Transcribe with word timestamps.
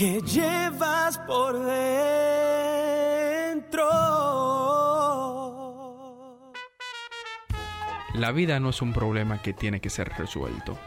que 0.00 0.22
llevas 0.22 1.18
por 1.26 1.58
dentro. 1.62 1.76
La 8.14 8.32
vida 8.32 8.58
no 8.60 8.70
es 8.70 8.80
un 8.80 8.94
problema 8.94 9.42
que 9.42 9.52
tiene 9.52 9.82
que 9.82 9.90
ser 9.90 10.08
resuelto, 10.16 10.78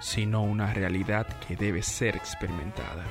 sino 0.00 0.42
una 0.42 0.72
realidad 0.72 1.26
que 1.46 1.54
debe 1.54 1.82
ser 1.82 2.16
experimentada. 2.16 3.04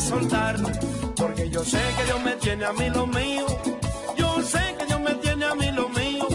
Soltar, 0.00 0.56
porque 1.16 1.48
yo 1.50 1.64
sé 1.64 1.80
que 1.96 2.04
Dios 2.04 2.22
me 2.22 2.32
tiene 2.36 2.64
a 2.64 2.72
mí 2.72 2.90
lo 2.90 3.06
mío, 3.06 3.46
yo 4.16 4.42
sé 4.42 4.76
que 4.78 4.86
Dios 4.86 5.00
me 5.00 5.14
tiene 5.14 5.44
a 5.46 5.54
mí 5.54 5.70
lo 5.72 5.88
mío, 5.88 6.26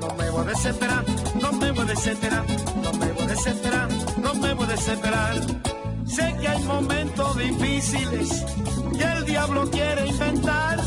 no 0.00 0.14
me 0.14 0.30
voy 0.30 0.42
a 0.42 0.44
desesperar, 0.44 1.04
no 1.40 1.52
me 1.52 1.70
voy 1.72 1.84
a 1.84 1.88
desesperar, 1.88 2.44
no 2.82 2.92
me 2.94 3.12
voy 3.12 3.22
a 3.22 3.26
desesperar, 3.26 3.88
no 4.22 4.34
me 4.34 4.54
voy 4.54 4.64
a 4.66 4.68
desesperar. 4.68 5.34
Sé 6.06 6.36
que 6.40 6.48
hay 6.48 6.62
momentos 6.64 7.36
difíciles 7.38 8.44
y 8.92 9.02
el 9.02 9.24
diablo 9.24 9.70
quiere 9.70 10.06
inventar, 10.06 10.80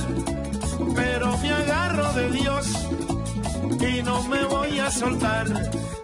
pero 0.95 1.38
me 1.38 1.52
agarro 1.52 2.14
de 2.14 2.31
Dios 2.31 2.67
y 3.80 4.03
no 4.03 4.23
me 4.23 4.44
voy 4.45 4.80
a 4.80 4.92
soltar, 4.92 5.48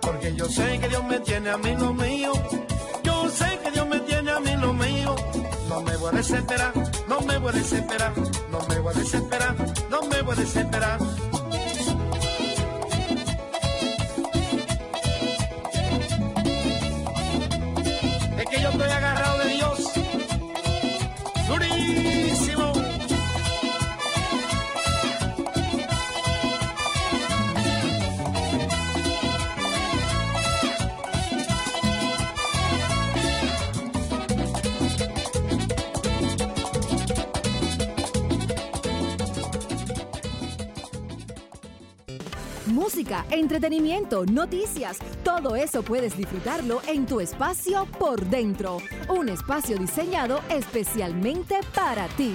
porque 0.01 0.35
yo 0.35 0.45
sé 0.45 0.79
que 0.79 0.89
Dios 0.89 1.03
me 1.05 1.19
tiene 1.19 1.49
a 1.49 1.57
mí 1.57 1.75
lo 1.77 1.93
mío, 1.93 2.33
no 5.73 5.81
me 5.81 5.97
voy 5.97 6.09
a 6.09 6.11
desesperar, 6.11 6.71
no 7.07 7.21
me 7.21 7.37
voy 7.39 7.49
a 7.49 7.53
desesperar, 7.53 8.13
no 8.51 8.59
me 8.67 8.79
voy 8.79 8.93
a 8.93 8.99
desesperar, 8.99 9.55
no 9.89 10.03
me 10.03 10.21
voy 10.21 10.33
a 10.33 10.39
desesperar. 10.39 10.99
Es 18.37 18.45
que 18.51 18.61
yo 18.61 18.69
estoy 18.69 18.91
agarrado 18.91 19.22
entretenimiento, 43.33 44.25
noticias, 44.25 44.97
todo 45.23 45.55
eso 45.55 45.83
puedes 45.83 46.15
disfrutarlo 46.15 46.81
en 46.87 47.05
tu 47.05 47.19
espacio 47.19 47.85
por 47.99 48.23
dentro. 48.25 48.77
Un 49.09 49.29
espacio 49.29 49.77
diseñado 49.77 50.41
especialmente 50.49 51.59
para 51.73 52.07
ti. 52.09 52.33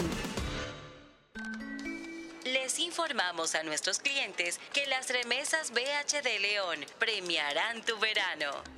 Les 2.45 2.79
informamos 2.79 3.55
a 3.55 3.63
nuestros 3.63 3.99
clientes 3.99 4.59
que 4.73 4.87
las 4.87 5.09
remesas 5.11 5.71
BH 5.71 6.23
de 6.23 6.39
León 6.41 6.79
premiarán 6.99 7.83
tu 7.83 7.99
verano. 7.99 8.78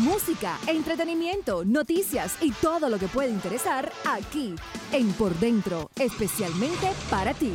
Música, 0.00 0.58
entretenimiento, 0.66 1.62
noticias 1.66 2.38
y 2.40 2.52
todo 2.52 2.88
lo 2.88 2.98
que 2.98 3.06
puede 3.06 3.28
interesar 3.28 3.92
aquí 4.06 4.54
en 4.92 5.12
Por 5.12 5.38
Dentro, 5.38 5.90
especialmente 5.94 6.90
para 7.10 7.34
ti. 7.34 7.52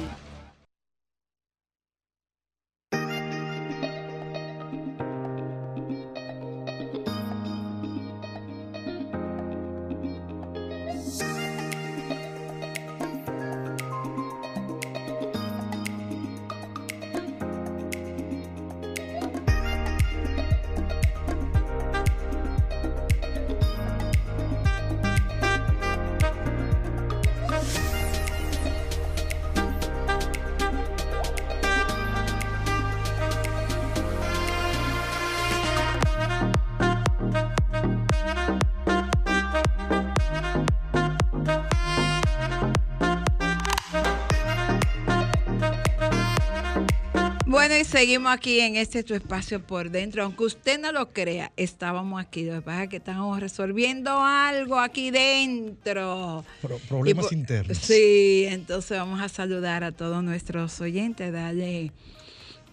Seguimos 47.96 48.30
aquí 48.34 48.60
en 48.60 48.76
este 48.76 49.04
tu 49.04 49.14
espacio 49.14 49.62
por 49.66 49.90
dentro. 49.90 50.24
Aunque 50.24 50.44
usted 50.44 50.78
no 50.80 50.92
lo 50.92 51.14
crea, 51.14 51.54
estábamos 51.56 52.20
aquí. 52.22 52.44
Lo 52.44 52.56
que 52.56 52.62
pasa 52.62 52.84
es 52.84 52.90
que 52.90 52.98
estamos 52.98 53.40
resolviendo 53.40 54.12
algo 54.22 54.78
aquí 54.80 55.12
dentro. 55.12 56.44
Pro- 56.62 56.80
problemas 56.90 57.28
por- 57.28 57.34
internos. 57.34 57.78
Sí, 57.78 58.46
entonces 58.50 58.98
vamos 58.98 59.22
a 59.22 59.30
saludar 59.30 59.86
a 59.86 59.94
todos 59.94 60.22
nuestros 60.24 60.82
oyentes, 60.82 61.32
darle, 61.32 61.94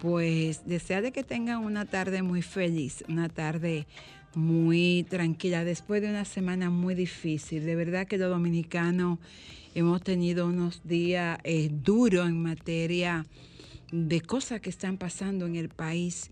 pues, 0.01 0.67
desearle 0.67 1.13
que 1.13 1.23
tengan 1.23 1.59
una 1.65 1.85
tarde 1.85 2.23
muy 2.23 2.43
feliz, 2.43 3.05
una 3.09 3.29
tarde 3.29 3.87
muy 4.35 5.07
tranquila, 5.09 5.63
después 5.65 6.03
de 6.03 6.09
una 6.09 6.25
semana 6.25 6.69
muy 6.69 6.97
difícil. 6.97 7.65
De 7.65 7.77
verdad 7.77 8.09
que 8.09 8.19
los 8.19 8.29
dominicanos 8.29 9.21
hemos 9.77 10.03
tenido 10.03 10.47
unos 10.49 10.81
días 10.83 11.39
eh, 11.45 11.69
duros 11.71 12.27
en 12.29 12.43
materia 12.43 13.25
de 13.93 14.21
cosas 14.21 14.61
que 14.61 14.71
están 14.71 14.99
pasando 14.99 15.47
en 15.47 15.55
el 15.55 15.69
país 15.69 16.31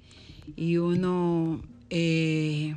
y 0.57 0.79
uno 0.79 1.62
eh, 1.91 2.75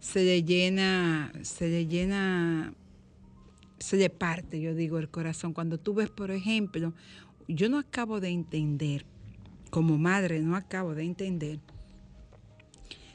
se 0.00 0.24
le 0.24 0.42
llena, 0.42 1.32
se 1.42 1.68
le 1.68 1.86
llena 1.86 2.74
se 3.78 3.96
le 3.96 4.10
parte, 4.10 4.60
yo 4.60 4.74
digo, 4.74 4.98
el 4.98 5.08
corazón. 5.08 5.52
Cuando 5.52 5.78
tú 5.78 5.94
ves, 5.94 6.10
por 6.10 6.30
ejemplo, 6.30 6.92
yo 7.46 7.68
no 7.68 7.78
acabo 7.78 8.20
de 8.20 8.28
entender, 8.28 9.06
como 9.70 9.98
madre 9.98 10.40
no 10.40 10.56
acabo 10.56 10.94
de 10.94 11.04
entender, 11.04 11.60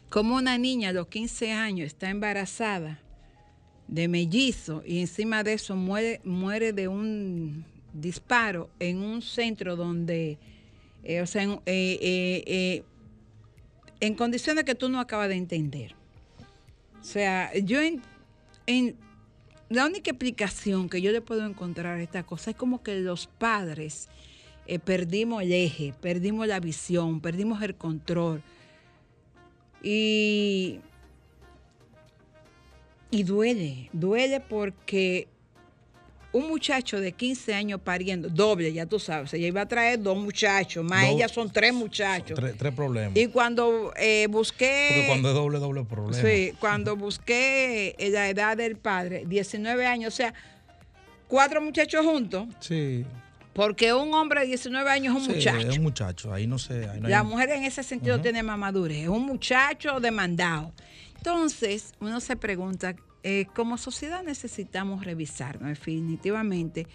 cómo 0.10 0.36
una 0.36 0.58
niña 0.58 0.90
a 0.90 0.94
los 0.94 1.08
15 1.08 1.52
años 1.52 1.88
está 1.88 2.10
embarazada 2.10 3.00
de 3.88 4.08
mellizo 4.08 4.82
y 4.86 5.00
encima 5.00 5.44
de 5.44 5.54
eso 5.54 5.76
muere, 5.76 6.22
muere 6.24 6.72
de 6.72 6.88
un 6.88 7.66
disparo 7.94 8.70
en 8.80 8.98
un 9.02 9.22
centro 9.22 9.76
donde, 9.76 10.38
eh, 11.04 11.22
o 11.22 11.28
sea, 11.28 11.44
en, 11.44 11.52
eh, 11.66 12.44
eh, 12.46 12.84
en 14.00 14.16
condiciones 14.16 14.64
que 14.64 14.76
tú 14.76 14.90
no 14.90 15.00
acabas 15.00 15.30
de 15.30 15.36
entender. 15.36 15.96
O 17.00 17.04
sea, 17.04 17.52
yo 17.54 17.80
en, 17.82 18.96
la 19.70 19.86
única 19.86 20.12
explicación 20.12 20.90
que 20.90 21.02
yo 21.02 21.12
le 21.12 21.22
puedo 21.22 21.46
encontrar 21.46 21.98
a 21.98 22.02
esta 22.02 22.24
cosa 22.24 22.52
es 22.52 22.58
como 22.58 22.84
que 22.84 22.96
los 23.00 23.28
padres 23.28 24.08
perdimos 24.86 25.42
el 25.44 25.52
eje, 25.52 25.94
perdimos 26.00 26.48
la 26.48 26.60
visión, 26.60 27.22
perdimos 27.22 27.62
el 27.62 27.76
control. 27.76 28.42
Y, 29.82 30.80
y 33.12 33.24
duele, 33.24 33.90
duele 33.92 34.40
porque 34.40 35.28
un 36.34 36.48
muchacho 36.50 37.00
de 37.00 37.12
15 37.14 37.54
años 37.54 37.80
pariendo, 37.84 38.28
doble, 38.28 38.74
ya 38.74 38.86
tú 38.86 39.00
sabes, 39.00 39.34
ella 39.36 39.48
iba 39.48 39.62
a 39.62 39.68
traer 39.68 40.02
dos 40.02 40.18
muchachos, 40.18 40.84
más 40.84 41.04
Dos- 41.06 41.16
ella 41.16 41.28
son 41.30 41.52
tres 41.52 41.74
muchachos. 41.74 42.38
Tres, 42.38 42.56
tres 42.58 42.74
problemas. 42.74 43.16
Y 43.16 43.28
cuando 43.28 43.94
eh, 43.96 44.28
busqué... 44.30 44.88
Porque 44.90 45.08
cuando 45.08 45.30
es 45.30 45.36
doble, 45.36 45.60
doble 45.60 45.84
problema. 45.86 46.28
Sí, 46.28 46.54
cuando 46.60 46.96
busqué 46.98 47.96
eh, 48.00 48.10
la 48.10 48.28
edad 48.30 48.58
del 48.58 48.76
padre, 48.78 49.24
19 49.28 49.86
años, 49.86 50.12
o 50.14 50.18
sea, 50.18 50.34
cuatro 51.28 51.62
muchachos 51.62 52.04
juntos, 52.06 52.48
Sí. 52.60 53.06
porque 53.54 53.94
un 53.94 54.14
hombre 54.14 54.42
de 54.42 54.48
19 54.48 54.90
años 54.90 55.16
es 55.16 55.22
un 55.22 55.28
Sí, 55.28 55.36
muchacho. 55.36 55.70
Es 55.70 55.78
un 55.78 55.84
muchacho. 55.84 56.34
Ahí 56.34 56.48
no 56.48 56.58
sé. 56.58 56.90
ahí 56.90 57.00
no 57.00 57.06
hay- 57.08 57.12
La 57.12 57.24
mujer 57.24 57.50
en 57.52 57.64
ese 57.64 57.84
sentido 57.84 58.20
tiene 58.22 58.42
más 58.44 58.58
madurez, 58.58 59.04
es 59.04 59.08
un 59.10 59.26
muchacho 59.26 60.00
demandado. 60.00 60.72
Entonces, 61.18 61.94
uno 62.00 62.20
se 62.20 62.36
pregunta, 62.36 62.96
eh, 63.24 63.48
como 63.56 63.78
sociedad 63.78 64.24
necesitamos 64.24 65.06
revisarnos 65.06 65.70
definitivamente. 65.70 66.88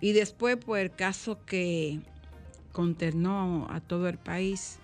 Y 0.00 0.12
después, 0.12 0.56
por 0.56 0.78
el 0.78 0.90
caso 0.90 1.44
que 1.46 2.00
consternó 2.72 3.66
a 3.70 3.80
todo 3.80 4.08
el 4.08 4.18
país, 4.18 4.78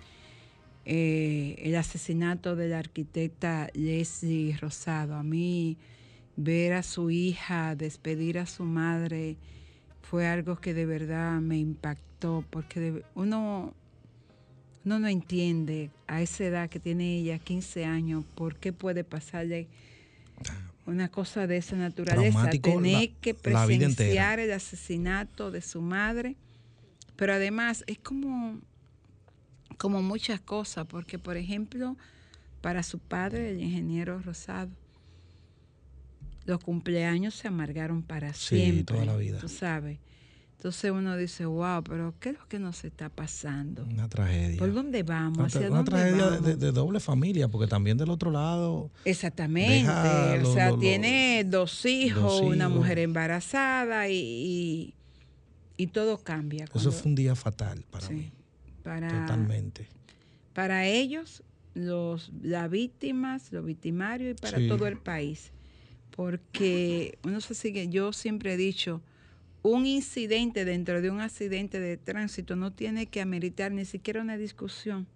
eh, 0.85 1.57
el 1.59 1.77
asesinato 1.77 2.57
de 2.57 2.69
la 2.69 2.79
arquitecta 2.79 3.69
Leslie 3.75 4.57
Rosado. 4.57 5.15
A 5.15 5.23
mí, 5.23 5.77
ver 6.37 6.73
a 6.73 6.83
su 6.83 7.11
hija 7.11 7.77
despedir 7.77 8.39
a 8.39 8.47
su 8.47 8.65
madre 8.65 9.37
fue 10.03 10.27
algo 10.27 10.57
que 10.57 10.75
de 10.75 10.87
verdad 10.87 11.41
me 11.41 11.59
impactó, 11.59 12.45
porque 12.51 13.05
uno, 13.15 13.75
uno 14.85 14.99
no 14.99 15.09
entiende 15.09 15.91
a 16.07 16.23
esa 16.23 16.45
edad 16.45 16.71
que 16.71 16.81
tiene 16.81 17.19
ella, 17.19 17.39
15 17.39 17.85
años, 17.85 18.25
por 18.35 18.57
qué 18.57 18.73
puede 18.73 19.05
pasarle 19.05 19.69
una 20.87 21.09
cosa 21.09 21.47
de 21.47 21.57
esa 21.59 21.77
naturaleza, 21.77 22.51
tener 22.51 22.93
la- 22.93 23.21
que 23.21 23.35
presenciar 23.35 24.41
el 24.41 24.53
asesinato 24.53 25.51
de 25.51 25.61
su 25.63 25.81
madre, 25.81 26.37
pero 27.17 27.35
además 27.35 27.85
es 27.87 27.99
como, 27.99 28.61
como 29.79 30.03
muchas 30.03 30.41
cosas, 30.41 30.87
porque 30.87 31.19
por 31.19 31.37
ejemplo, 31.37 31.97
para 32.61 32.83
su 32.83 32.99
padre, 32.99 33.51
el 33.51 33.61
ingeniero 33.61 34.21
Rosado, 34.21 34.71
los 36.45 36.59
cumpleaños 36.63 37.35
se 37.35 37.49
amargaron 37.49 38.03
para 38.03 38.35
Sí, 38.35 38.57
siempre. 38.57 38.97
toda 38.97 39.05
la 39.07 39.17
vida. 39.17 39.39
Tú 39.39 39.49
sabes. 39.49 39.99
Entonces 40.63 40.93
uno 40.93 41.17
dice, 41.17 41.45
wow, 41.45 41.83
pero 41.83 42.15
¿qué 42.21 42.29
es 42.29 42.39
lo 42.39 42.47
que 42.47 42.61
nos 42.61 42.85
está 42.85 43.09
pasando? 43.09 43.83
Una 43.85 44.09
tragedia. 44.09 44.61
¿Por 44.61 44.73
dónde 44.73 45.03
vamos? 45.03 45.39
Una, 45.39 45.47
¿Hacia 45.49 45.61
una 45.63 45.69
dónde 45.79 45.91
tragedia 45.91 46.25
vamos? 46.27 46.45
de, 46.45 46.55
de 46.55 46.71
doble 46.71 47.01
familia, 47.01 47.49
porque 47.49 47.67
también 47.67 47.99
del 47.99 48.11
otro 48.11 48.31
lado. 48.31 48.89
Exactamente. 49.05 49.79
Deja 49.89 50.35
o 50.35 50.37
lo- 50.37 50.55
sea, 50.55 50.69
lo- 50.69 50.77
lo- 50.77 50.81
tiene 50.81 51.43
dos 51.45 51.85
hijos, 51.85 52.23
dos 52.23 52.41
una 52.43 52.69
mujer 52.69 53.01
embarazada 53.01 54.09
y, 54.09 54.15
y, 54.15 54.95
y 55.79 55.87
todo 55.89 56.19
cambia. 56.19 56.67
Eso 56.73 56.93
fue 56.93 57.09
un 57.09 57.17
día 57.17 57.35
fatal 57.35 57.85
para 57.91 58.07
sí, 58.07 58.15
mí. 58.15 58.33
para, 58.85 59.09
Totalmente. 59.09 59.89
para 60.53 60.87
ellos, 60.87 61.43
los, 61.75 62.31
las 62.41 62.71
víctimas, 62.71 63.51
los 63.51 63.65
victimarios 63.65 64.31
y 64.31 64.41
para 64.41 64.59
Sí. 64.59 64.69
todo 64.69 64.87
el 64.87 64.99
país. 64.99 65.51
Porque 66.15 67.19
uno 67.25 67.41
se 67.41 67.57
sigue, 67.57 67.89
yo 67.89 68.13
siempre 68.13 68.55
he 68.55 68.57
dicho, 68.57 69.03
un 69.63 69.87
incidente 69.87 70.65
dentro 70.65 71.01
de 71.01 71.11
un 71.11 71.21
accidente 71.21 71.79
de 71.81 71.97
tránsito 71.97 72.57
no 72.57 72.73
tiene 72.73 73.07
que 73.07 73.21
ameritar 73.21 73.71
ni 73.73 73.85
siquiera 73.85 74.21
una 74.21 74.37
discusión. 74.37 75.07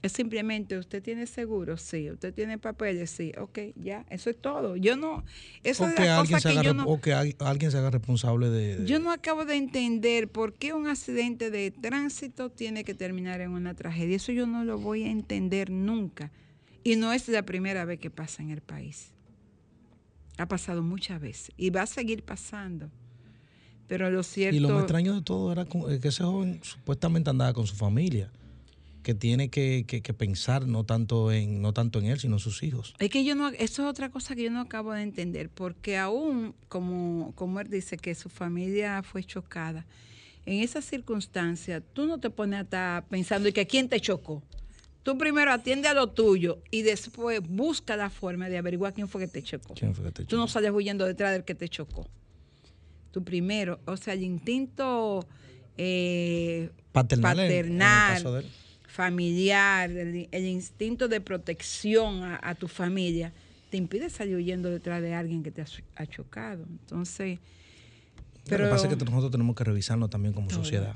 Es 0.00 0.10
simplemente, 0.12 0.76
¿usted 0.78 1.00
tiene 1.00 1.26
seguro? 1.28 1.76
Sí. 1.76 2.10
¿Usted 2.10 2.34
tiene 2.34 2.58
papeles? 2.58 3.08
Sí. 3.10 3.30
Ok, 3.38 3.58
ya, 3.76 4.04
eso 4.10 4.30
es 4.30 4.36
todo. 4.40 4.74
Yo 4.76 4.96
no, 4.96 5.22
eso 5.62 5.84
O 5.84 5.86
es 5.88 5.94
que, 5.94 6.04
la 6.06 6.16
cosa 6.18 6.40
que 6.40 6.48
haga, 6.48 6.62
yo 6.62 6.72
rep- 6.72 6.76
no... 6.76 6.84
o 6.86 7.00
que 7.00 7.12
al- 7.12 7.36
alguien 7.38 7.70
se 7.70 7.78
haga 7.78 7.90
responsable 7.90 8.48
de. 8.50 8.78
de- 8.78 8.86
Yo 8.86 8.98
no 8.98 9.12
acabo 9.12 9.44
de 9.44 9.54
entender 9.54 10.26
por 10.28 10.54
qué 10.54 10.72
un 10.72 10.88
accidente 10.88 11.52
de 11.52 11.70
tránsito 11.70 12.50
tiene 12.50 12.82
que 12.82 12.94
terminar 12.94 13.40
en 13.42 13.52
una 13.52 13.74
tragedia. 13.74 14.16
Eso 14.16 14.32
yo 14.32 14.46
no 14.46 14.64
lo 14.64 14.76
voy 14.78 15.04
a 15.04 15.10
entender 15.10 15.70
nunca. 15.70 16.32
Y 16.82 16.96
no 16.96 17.12
es 17.12 17.28
la 17.28 17.42
primera 17.44 17.84
vez 17.84 18.00
que 18.00 18.10
pasa 18.10 18.42
en 18.42 18.50
el 18.50 18.60
país. 18.60 19.12
Ha 20.36 20.46
pasado 20.48 20.82
muchas 20.82 21.20
veces 21.20 21.52
y 21.56 21.70
va 21.70 21.82
a 21.82 21.86
seguir 21.86 22.24
pasando. 22.24 22.90
Pero 23.92 24.10
lo 24.10 24.22
cierto... 24.22 24.56
Y 24.56 24.60
lo 24.60 24.70
más 24.70 24.84
extraño 24.84 25.14
de 25.14 25.20
todo 25.20 25.52
era 25.52 25.64
eh, 25.90 25.98
que 26.00 26.08
ese 26.08 26.22
joven 26.24 26.60
supuestamente 26.62 27.28
andaba 27.28 27.52
con 27.52 27.66
su 27.66 27.74
familia, 27.76 28.30
que 29.02 29.12
tiene 29.14 29.50
que, 29.50 29.84
que- 29.86 30.00
que 30.00 30.14
pensar 30.14 30.66
no 30.66 30.84
tanto 30.84 31.30
en 31.30 31.60
no 31.60 31.74
tanto 31.74 31.98
en 31.98 32.06
él, 32.06 32.18
sino 32.18 32.36
en 32.36 32.40
sus 32.40 32.62
hijos. 32.62 32.94
Es 32.98 33.10
que 33.10 33.22
yo 33.22 33.34
no, 33.34 33.48
eso 33.50 33.82
es 33.82 33.88
otra 33.90 34.08
cosa 34.08 34.34
que 34.34 34.44
yo 34.44 34.50
no 34.50 34.62
acabo 34.62 34.94
de 34.94 35.02
entender, 35.02 35.50
porque 35.50 35.98
aún, 35.98 36.54
como, 36.68 37.32
como 37.34 37.60
él 37.60 37.68
dice, 37.68 37.98
que 37.98 38.14
su 38.14 38.30
familia 38.30 39.02
fue 39.02 39.22
chocada, 39.24 39.84
en 40.46 40.62
esas 40.62 40.86
circunstancias, 40.86 41.82
tú 41.92 42.06
no 42.06 42.16
te 42.18 42.30
pones 42.30 42.60
a 42.60 42.62
estar 42.62 43.04
pensando 43.08 43.46
y 43.50 43.52
que 43.52 43.66
quién 43.66 43.90
te 43.90 44.00
chocó. 44.00 44.42
Tú 45.02 45.18
primero 45.18 45.52
atiende 45.52 45.86
a 45.88 45.92
lo 45.92 46.06
tuyo 46.06 46.62
y 46.70 46.80
después 46.80 47.40
busca 47.46 47.94
la 47.96 48.08
forma 48.08 48.48
de 48.48 48.56
averiguar 48.56 48.94
quién 48.94 49.06
fue 49.06 49.20
que 49.20 49.28
te 49.28 49.42
chocó. 49.42 49.74
¿Quién 49.74 49.94
fue 49.94 50.06
que 50.06 50.12
te 50.12 50.24
Tú 50.24 50.36
no 50.38 50.48
sales 50.48 50.70
huyendo 50.70 51.04
detrás 51.04 51.32
del 51.32 51.44
que 51.44 51.54
te 51.54 51.68
chocó. 51.68 52.08
Tú 53.12 53.22
primero, 53.22 53.78
o 53.84 53.96
sea, 53.96 54.14
el 54.14 54.22
instinto 54.24 55.24
eh, 55.78 56.70
Paternal 56.92 57.38
el 57.40 58.46
familiar, 58.88 59.90
el, 59.90 60.28
el 60.30 60.44
instinto 60.46 61.08
de 61.08 61.20
protección 61.20 62.22
a, 62.24 62.40
a 62.42 62.54
tu 62.54 62.68
familia, 62.68 63.32
te 63.70 63.76
impide 63.76 64.10
salir 64.10 64.36
huyendo 64.36 64.70
detrás 64.70 65.00
de 65.00 65.14
alguien 65.14 65.42
que 65.42 65.50
te 65.50 65.62
ha, 65.62 65.64
ch- 65.66 65.82
ha 65.96 66.06
chocado. 66.06 66.64
Entonces, 66.68 67.38
Pero, 68.48 68.64
lo 68.64 68.68
que 68.68 68.70
pasa 68.74 68.88
es 68.88 68.96
que 68.96 69.04
nosotros 69.04 69.30
tenemos 69.30 69.56
que 69.56 69.64
revisarnos 69.64 70.10
también 70.10 70.34
como 70.34 70.48
Todo. 70.48 70.58
sociedad. 70.58 70.94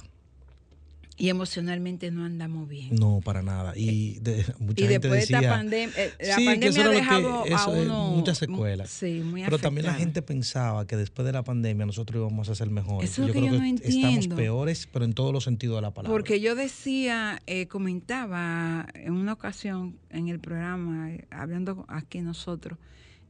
Y 1.19 1.31
emocionalmente 1.31 2.11
no 2.11 2.25
andamos 2.27 2.69
bien. 2.69 2.89
No, 2.95 3.21
para 3.25 3.41
nada. 3.43 3.73
Y 3.77 4.19
de, 4.21 4.45
mucha 4.59 4.85
y 4.85 4.87
gente 4.87 5.09
después 5.09 5.13
de 5.13 5.19
esta 5.21 5.37
decía, 5.39 5.51
pandemia, 5.51 5.95
eh, 5.97 6.13
la 6.21 6.35
Sí, 6.37 6.41
que 6.45 6.51
pandemia 6.51 6.69
eso 6.69 6.79
ha 6.79 6.83
era 6.83 6.85
lo 6.85 6.91
que- 6.91 6.97
dejado 6.97 7.43
a 7.43 7.47
eso 7.47 7.75
es 7.77 7.85
uno 7.87 8.11
muchas 8.11 8.41
mu- 8.43 8.47
secuelas. 8.55 8.91
Sí, 8.91 9.21
muy 9.25 9.43
Pero 9.45 9.59
también 9.59 9.87
la 9.87 9.95
gente 9.95 10.21
pensaba 10.23 10.87
que 10.87 10.97
después 10.97 11.25
de 11.25 11.33
la 11.33 11.43
pandemia 11.43 11.87
nosotros 11.87 12.21
íbamos 12.21 12.49
a 12.51 12.55
ser 12.55 12.69
mejores. 12.71 13.11
Eso 13.11 13.23
es 13.23 13.29
lo 13.29 13.33
que 13.35 13.41
yo 13.41 13.47
no 13.59 13.65
estamos 13.65 13.81
entiendo. 13.85 14.37
peores, 14.37 14.89
pero 14.93 15.05
en 15.07 15.15
todos 15.15 15.33
los 15.33 15.45
sentidos 15.45 15.77
de 15.77 15.83
la 15.83 15.95
palabra. 15.95 16.13
Porque 16.15 16.41
yo 16.41 16.55
decía, 16.55 17.41
eh, 17.47 17.67
comentaba 17.67 18.87
en 18.95 19.13
una 19.15 19.33
ocasión 19.33 19.99
en 20.11 20.29
el 20.29 20.39
programa, 20.41 21.13
eh, 21.13 21.27
hablando 21.31 21.85
aquí 21.89 22.21
nosotros, 22.21 22.79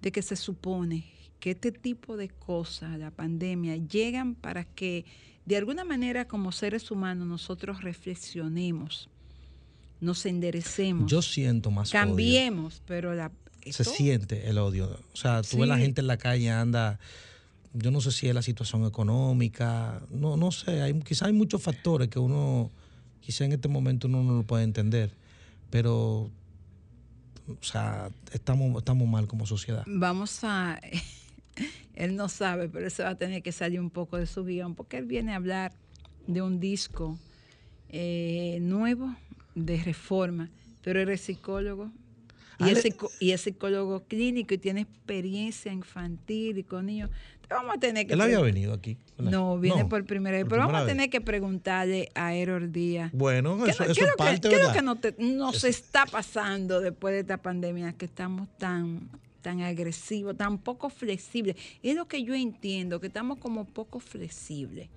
de 0.02 0.10
que 0.12 0.22
se 0.22 0.34
supone 0.36 1.04
que 1.38 1.52
este 1.52 1.70
tipo 1.70 2.16
de 2.16 2.28
cosas, 2.30 2.98
la 2.98 3.10
pandemia, 3.10 3.76
llegan 3.76 4.34
para 4.34 4.64
que 4.64 5.04
de 5.46 5.56
alguna 5.56 5.84
manera 5.84 6.26
como 6.26 6.52
seres 6.52 6.90
humanos 6.90 7.26
nosotros 7.26 7.82
reflexionemos, 7.82 9.08
nos 10.00 10.26
enderecemos, 10.26 11.10
Yo 11.10 11.22
siento 11.22 11.70
más 11.70 11.88
odio. 11.90 12.00
cambiemos, 12.00 12.82
pero 12.86 13.14
la... 13.14 13.30
Se 13.62 13.70
esto- 13.82 13.84
siente 13.84 14.48
el 14.48 14.58
odio. 14.58 14.98
O 15.12 15.16
sea, 15.16 15.42
tú 15.42 15.58
ves 15.58 15.68
la 15.68 15.78
gente 15.78 16.00
en 16.00 16.06
la 16.06 16.16
calle 16.18 16.50
anda. 16.50 16.98
Yo 17.72 17.90
no 17.90 18.00
sé 18.00 18.12
si 18.12 18.28
es 18.28 18.34
la 18.34 18.42
situación 18.42 18.84
económica. 18.86 20.02
No, 20.10 20.36
no 20.36 20.52
sé. 20.52 20.82
Hay, 20.82 20.94
quizá 21.00 21.26
hay 21.26 21.32
muchos 21.32 21.62
factores 21.62 22.08
que 22.08 22.18
uno, 22.20 22.70
quizá 23.20 23.44
en 23.44 23.52
este 23.52 23.66
momento 23.68 24.06
uno 24.06 24.22
no 24.22 24.34
lo 24.36 24.42
puede 24.44 24.62
entender. 24.62 25.10
Pero, 25.70 26.30
o 27.48 27.56
sea, 27.62 28.08
estamos, 28.32 28.76
estamos 28.78 29.08
mal 29.08 29.26
como 29.26 29.46
sociedad. 29.46 29.82
Vamos 29.86 30.44
a... 30.44 30.80
él 31.94 32.16
no 32.16 32.28
sabe, 32.28 32.68
pero 32.68 32.86
eso 32.86 33.02
va 33.02 33.10
a 33.10 33.14
tener 33.18 33.42
que 33.42 33.52
salir 33.52 33.80
un 33.80 33.90
poco 33.90 34.16
de 34.18 34.26
su 34.26 34.44
guion, 34.44 34.74
porque 34.74 34.98
él 34.98 35.06
viene 35.06 35.32
a 35.32 35.36
hablar 35.36 35.72
de 36.26 36.42
un 36.42 36.60
disco 36.60 37.18
eh, 37.88 38.58
nuevo 38.60 39.14
de 39.54 39.82
reforma, 39.82 40.50
pero 40.82 41.00
él 41.00 41.08
es 41.08 41.20
psicólogo. 41.22 41.90
Y 42.58 42.70
es, 42.70 42.86
y 43.20 43.36
psicólogo 43.36 44.04
clínico 44.04 44.54
y 44.54 44.58
tiene 44.58 44.80
experiencia 44.80 45.70
infantil 45.74 46.56
y 46.56 46.62
con 46.64 46.86
niños. 46.86 47.10
Vamos 47.50 47.76
a 47.76 47.78
tener 47.78 48.06
que 48.06 48.14
Él 48.14 48.20
había 48.22 48.40
venido 48.40 48.72
aquí. 48.72 48.96
¿verdad? 49.18 49.30
No, 49.30 49.58
viene 49.58 49.82
No, 49.82 49.88
por 49.90 50.04
primera 50.06 50.38
vez. 50.38 50.44
por 50.44 50.52
Pero 50.52 50.62
vamos 50.62 50.76
a 50.80 50.84
vez. 50.84 50.92
tener 50.92 51.10
que 51.10 51.20
preguntarle 51.20 52.10
a 52.14 52.34
Eror 52.34 52.72
Díaz. 52.72 53.10
Bueno, 53.12 53.62
¿Qué, 53.62 53.70
eso, 53.72 53.84
no- 53.84 53.90
eso 53.90 53.94
qué 54.00 54.04
es 54.04 54.06
lo 54.10 54.16
que- 54.16 54.16
parte, 54.16 54.48
qué 54.48 54.54
es 54.54 54.60
lo 54.62 54.68
¿verdad? 54.68 54.74
que 54.74 54.82
nos, 54.82 55.00
te- 55.02 55.14
nos 55.18 55.64
está 55.64 56.06
pasando 56.06 56.80
después 56.80 57.12
de 57.12 57.20
esta 57.20 57.36
pandemia? 57.36 57.92
Que 57.92 58.06
estamos 58.06 58.48
tan, 58.56 59.10
tan 59.46 59.60
agresivos, 59.62 60.36
tan 60.36 60.58
poco 60.58 60.90
flexibles. 60.90 61.54
Es 61.80 61.94
lo 61.94 62.08
que 62.08 62.24
yo 62.24 62.34
entiendo, 62.34 62.98
que 63.00 63.06
estamos 63.06 63.38
como 63.38 63.64
poco 63.64 64.00
flexibles. 64.00 64.88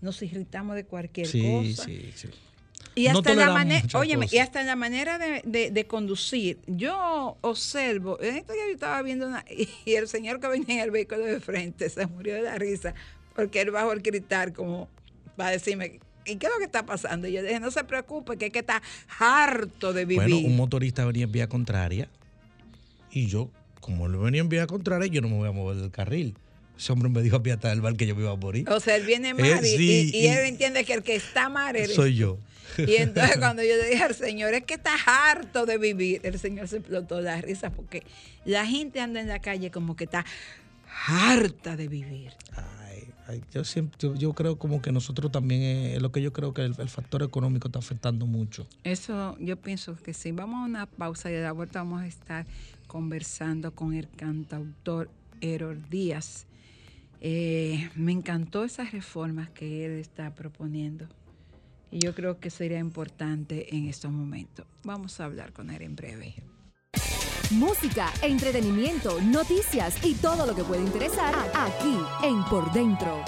Nos 0.00 0.22
irritamos 0.22 0.74
de 0.74 0.84
cualquier 0.84 1.26
Sí, 1.26 1.42
cosa. 1.42 1.84
sí, 1.84 2.10
sí. 2.14 2.28
Y 2.94 3.08
No 3.08 3.18
hasta, 3.18 3.32
en 3.32 3.38
la 3.40 3.50
manera, 3.50 3.86
óyeme, 3.98 4.26
y 4.32 4.38
hasta 4.38 4.62
la 4.62 4.74
manera 4.74 5.18
de, 5.18 5.42
de- 5.44 5.70
de 5.70 5.84
conducir. 5.86 6.58
Yo 6.66 7.36
observo, 7.42 8.18
en 8.22 8.36
estos 8.36 8.54
días 8.56 8.68
yo 8.68 8.72
estaba 8.74 9.02
viendo 9.02 9.26
una, 9.28 9.44
y 9.84 9.92
el 9.92 10.08
señor 10.08 10.40
que 10.40 10.48
venía 10.48 10.76
en 10.76 10.80
el 10.80 10.90
vehículo 10.90 11.26
de 11.26 11.38
frente 11.40 11.90
se 11.90 12.06
murió 12.06 12.34
de 12.36 12.42
la 12.42 12.56
risa 12.56 12.94
porque 13.36 13.60
él 13.60 13.70
bajó 13.70 13.92
el 13.92 14.00
gritar 14.00 14.54
como 14.54 14.88
para 15.36 15.50
decirme, 15.50 16.00
¿y 16.24 16.36
qué 16.36 16.46
es 16.46 16.52
lo 16.52 16.58
que 16.58 16.64
está 16.64 16.86
pasando? 16.86 17.28
Y 17.28 17.32
yo 17.32 17.42
dije, 17.42 17.60
no 17.60 17.70
se 17.70 17.84
preocupe, 17.84 18.38
que 18.38 18.46
es 18.46 18.52
que 18.52 18.60
está 18.60 18.80
harto 19.18 19.92
de 19.92 20.06
vivir. 20.06 20.22
Bueno, 20.30 20.38
un 20.38 20.56
motorista 20.56 21.04
venía 21.04 21.24
en 21.24 21.32
vía 21.32 21.48
contraria 21.50 22.08
y 23.12 23.26
yo, 23.26 23.50
como 23.80 24.06
él 24.06 24.16
venía 24.16 24.40
en 24.40 24.48
vía 24.48 24.66
contraria, 24.66 25.08
yo 25.08 25.20
no 25.20 25.28
me 25.28 25.36
voy 25.36 25.48
a 25.48 25.52
mover 25.52 25.76
del 25.76 25.90
carril. 25.90 26.34
Ese 26.78 26.92
hombre 26.92 27.08
me 27.10 27.20
dijo 27.22 27.36
a 27.36 27.42
pie 27.42 27.52
hasta 27.52 27.70
el 27.72 27.80
bar 27.82 27.94
que 27.96 28.06
yo 28.06 28.14
me 28.16 28.22
iba 28.22 28.30
a 28.32 28.36
morir. 28.36 28.68
o 28.70 28.80
sea, 28.80 28.96
él 28.96 29.04
viene 29.04 29.34
mal 29.34 29.44
Eh, 29.64 29.74
y, 29.74 29.76
sí, 29.76 30.10
y- 30.14 30.16
y 30.18 30.24
y- 30.24 30.28
él 30.28 30.46
entiende 30.46 30.84
que 30.84 30.94
el 30.94 31.02
que 31.02 31.14
está 31.16 31.48
mal 31.50 31.76
eres 31.76 31.94
Soy 31.94 32.14
yo. 32.14 32.38
Y 32.78 32.94
entonces 32.96 33.36
cuando 33.38 33.62
yo 33.62 33.76
le 33.76 33.90
dije 33.90 34.02
al 34.02 34.14
Señor, 34.14 34.54
es 34.54 34.64
que 34.64 34.74
está 34.74 34.94
harto 35.06 35.66
de 35.66 35.76
vivir, 35.76 36.20
el 36.24 36.38
Señor 36.38 36.68
se 36.68 36.78
explotó 36.78 37.20
la 37.20 37.40
risa 37.40 37.70
porque 37.70 38.04
la 38.44 38.64
gente 38.64 39.00
anda 39.00 39.20
en 39.20 39.28
la 39.28 39.40
calle 39.40 39.70
como 39.70 39.96
que 39.96 40.04
está 40.04 40.24
harta 41.06 41.76
de 41.76 41.88
vivir. 41.88 42.32
Ay, 42.88 43.04
ay, 43.28 43.42
yo, 43.52 43.64
siempre, 43.64 43.98
yo, 44.00 44.14
yo 44.14 44.32
creo 44.32 44.56
como 44.58 44.80
que 44.82 44.92
nosotros 44.92 45.30
también, 45.32 45.62
eh, 45.62 45.96
es 45.96 46.02
lo 46.02 46.12
que 46.12 46.22
yo 46.22 46.32
creo 46.32 46.52
que 46.54 46.62
el, 46.64 46.74
el 46.78 46.88
factor 46.88 47.22
económico 47.22 47.68
está 47.68 47.78
afectando 47.78 48.26
mucho. 48.26 48.66
Eso 48.84 49.36
yo 49.40 49.56
pienso 49.56 49.96
que 49.96 50.14
sí. 50.14 50.32
Vamos 50.32 50.62
a 50.62 50.64
una 50.66 50.86
pausa 50.86 51.30
y 51.30 51.36
a 51.36 51.40
la 51.40 51.52
vuelta 51.52 51.80
vamos 51.80 52.02
a 52.02 52.06
estar 52.06 52.46
conversando 52.90 53.72
con 53.72 53.94
el 53.94 54.08
cantautor 54.10 55.10
Eror 55.40 55.88
Díaz. 55.88 56.46
Eh, 57.20 57.88
me 57.94 58.10
encantó 58.10 58.64
esas 58.64 58.90
reformas 58.90 59.48
que 59.50 59.86
él 59.86 59.92
está 59.92 60.34
proponiendo. 60.34 61.06
Y 61.92 62.00
yo 62.00 62.16
creo 62.16 62.40
que 62.40 62.50
sería 62.50 62.80
importante 62.80 63.76
en 63.76 63.86
estos 63.86 64.10
momentos. 64.10 64.66
Vamos 64.82 65.20
a 65.20 65.26
hablar 65.26 65.52
con 65.52 65.70
él 65.70 65.82
en 65.82 65.94
breve. 65.94 66.34
Música, 67.52 68.12
entretenimiento, 68.22 69.20
noticias 69.20 70.04
y 70.04 70.14
todo 70.14 70.44
lo 70.44 70.56
que 70.56 70.64
puede 70.64 70.82
interesar 70.82 71.32
aquí 71.54 71.96
en 72.24 72.42
Por 72.46 72.72
Dentro. 72.72 73.22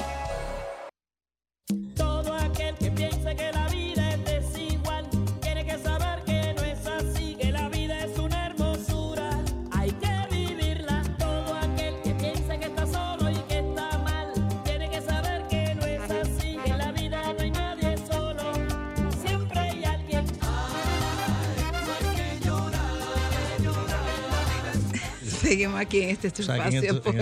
Seguimos 25.52 25.80
aquí 25.80 26.00
en 26.02 26.10
este 26.10 26.28
O 26.28 26.44
sea, 26.44 26.68
que 26.70 26.76
en, 26.78 26.84
esto- 26.84 27.12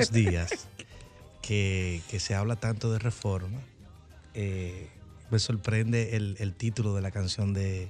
estos 0.00 0.12
días 0.12 0.68
que, 1.42 2.00
que 2.08 2.20
se 2.20 2.34
habla 2.34 2.56
tanto 2.56 2.92
de 2.92 2.98
reforma, 2.98 3.58
eh, 4.34 4.88
me 5.30 5.38
sorprende 5.38 6.16
el, 6.16 6.36
el 6.38 6.54
título 6.54 6.94
de 6.94 7.02
la 7.02 7.10
canción 7.10 7.52
de, 7.54 7.88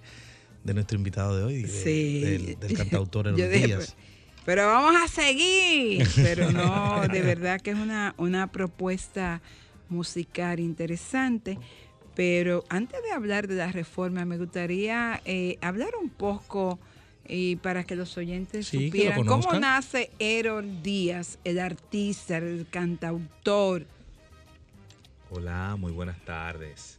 de 0.64 0.74
nuestro 0.74 0.96
invitado 0.96 1.36
de 1.36 1.44
hoy, 1.44 1.62
de- 1.62 1.68
Sí. 1.68 2.20
del, 2.20 2.58
del 2.60 2.76
cantautor 2.76 3.26
Eros 3.28 3.36
dije, 3.38 3.66
Díaz. 3.66 3.96
Pero 4.46 4.66
vamos 4.66 4.94
a 5.02 5.08
seguir. 5.08 6.08
Pero 6.16 6.50
no, 6.52 7.02
de 7.12 7.20
verdad 7.20 7.60
que 7.60 7.72
es 7.72 7.76
una, 7.76 8.14
una 8.16 8.50
propuesta 8.52 9.42
musical 9.90 10.58
interesante. 10.60 11.58
Pero 12.14 12.64
antes 12.70 13.02
de 13.02 13.10
hablar 13.12 13.46
de 13.48 13.56
la 13.56 13.70
reforma, 13.72 14.24
me 14.24 14.38
gustaría 14.38 15.20
eh, 15.26 15.58
hablar 15.60 15.90
un 16.00 16.08
poco 16.08 16.78
y 17.28 17.56
para 17.56 17.84
que 17.84 17.96
los 17.96 18.16
oyentes 18.16 18.66
Sí, 18.68 18.78
que 18.78 18.84
lo 18.84 18.90
supieran 19.14 19.24
cómo 19.26 19.52
nace 19.58 20.10
Erol 20.18 20.82
Díaz, 20.82 21.38
el 21.44 21.58
artista, 21.58 22.38
el 22.38 22.66
cantautor. 22.70 23.86
Hola, 25.30 25.76
muy 25.78 25.92
buenas 25.92 26.18
tardes. 26.24 26.98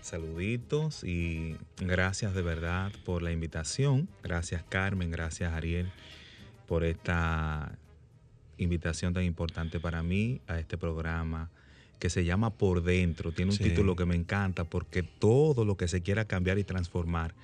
Saluditos 0.00 1.04
y 1.04 1.56
gracias 1.78 2.34
de 2.34 2.42
verdad 2.42 2.92
por 3.04 3.22
la 3.22 3.30
invitación. 3.30 4.08
Gracias 4.22 4.62
Carmen, 4.68 5.10
gracias 5.10 5.52
Ariel 5.52 5.90
por 6.66 6.84
esta 6.84 7.72
invitación 8.58 9.14
tan 9.14 9.24
importante 9.24 9.80
para 9.80 10.02
mí 10.02 10.40
a 10.46 10.58
este 10.58 10.76
programa 10.78 11.50
que 11.98 12.10
se 12.10 12.24
llama 12.24 12.50
Por 12.50 12.82
Dentro. 12.82 13.32
Tiene 13.32 13.50
un 13.52 13.56
Sí. 13.58 13.64
título 13.64 13.96
que 13.96 14.04
me 14.06 14.14
encanta 14.14 14.64
porque 14.64 15.02
todo 15.02 15.64
lo 15.64 15.76
que 15.76 15.88
se 15.88 16.00
quiera 16.02 16.24
cambiar 16.26 16.58
y 16.58 16.64
transformar 16.64 17.34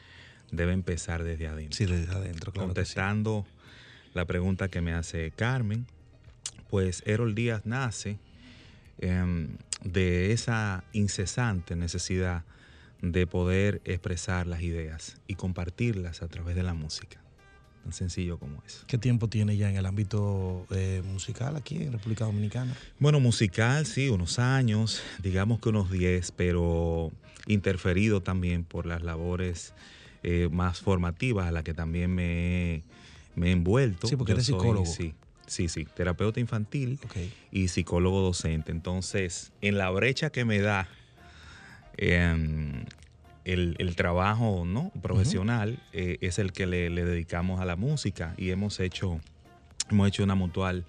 debe 0.56 0.73
empezar 0.73 1.25
desde 1.25 1.46
adentro. 1.46 1.76
Sí, 1.76 1.87
desde 1.87 2.12
adentro, 2.12 2.52
claro. 2.52 2.68
sí. 2.68 2.75
Contestando 2.75 3.46
la 4.14 4.25
pregunta 4.25 4.68
que 4.68 4.80
me 4.80 4.92
hace 4.92 5.32
Carmen, 5.32 5.87
pues 6.70 7.02
Erol 7.06 7.34
Díaz 7.34 7.66
nace 7.66 8.18
em, 8.99 9.56
de 9.82 10.32
esa 10.32 10.84
incesante 10.92 11.76
necesidad 11.76 12.44
de 13.02 13.26
poder 13.26 13.82
expresar 13.84 14.46
las 14.46 14.62
ideas 14.62 15.18
y 15.26 15.34
compartirlas 15.34 16.23
a 16.23 16.28
través 16.28 16.56
de 16.56 16.62
la 16.62 16.75
música. 16.75 17.20
Tan 17.82 17.92
sencillo 17.92 18.38
como 18.38 18.62
eso. 18.66 18.84
¿Qué 18.87 18.96
tiempo 18.96 19.28
tiene 19.28 19.58
ya 19.58 19.68
en 19.68 19.76
el 19.76 19.84
ámbito 19.84 20.66
eh, 20.70 21.02
musical 21.04 21.54
aquí 21.56 21.82
en 21.82 21.92
República 21.92 22.25
Dominicana? 22.25 22.75
Bueno, 22.99 23.20
musical, 23.20 23.84
sí, 23.84 24.08
unos 24.08 24.38
años, 24.38 25.02
digamos 25.23 25.61
que 25.61 25.68
unos 25.68 25.90
10, 25.90 26.32
pero 26.32 27.12
interferido 27.46 28.23
también 28.23 28.64
por 28.64 28.87
las 28.87 29.02
labores 29.02 29.75
eh, 30.24 30.48
más 30.50 30.80
formativas 30.80 31.46
a 31.46 31.52
las 31.52 31.62
que 31.62 31.74
también 31.74 32.12
me, 32.14 32.24
he- 32.76 32.82
me 33.36 33.48
he 33.48 33.52
envuelto. 33.52 34.08
Sí, 34.08 34.16
porque 34.16 34.30
Yo 34.30 34.34
eres 34.34 34.46
soy, 34.46 34.54
psicólogo. 34.58 34.86
Sí, 34.86 35.14
sí, 35.46 35.68
sí, 35.68 35.86
terapeuta 35.94 36.40
infantil 36.40 36.98
y 37.52 37.68
psicólogo 37.68 38.20
docente. 38.22 38.72
Entonces, 38.72 39.52
en 39.60 39.78
la 39.78 39.90
brecha 39.90 40.30
que 40.30 40.44
me 40.44 40.58
da 40.60 40.88
em, 41.96 42.84
el, 43.44 43.76
el 43.78 43.96
trabajo 43.96 44.64
¿no? 44.66 44.90
profesional 45.02 45.78
eh, 45.92 46.18
es 46.20 46.38
el 46.38 46.52
que 46.52 46.66
le, 46.66 46.90
le 46.90 47.04
dedicamos 47.04 47.60
a 47.60 47.64
la 47.64 47.76
música 47.76 48.34
y 48.36 48.50
hemos 48.50 48.80
hecho, 48.80 49.20
hemos 49.90 50.08
hecho 50.08 50.24
una 50.24 50.34
mutual 50.34 50.84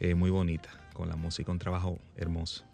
eh, 0.00 0.14
muy 0.14 0.30
bonita 0.30 0.68
con 0.92 1.08
la 1.08 1.16
música, 1.16 1.50
un 1.52 1.58
trabajo 1.58 1.98
hermoso. 2.16 2.64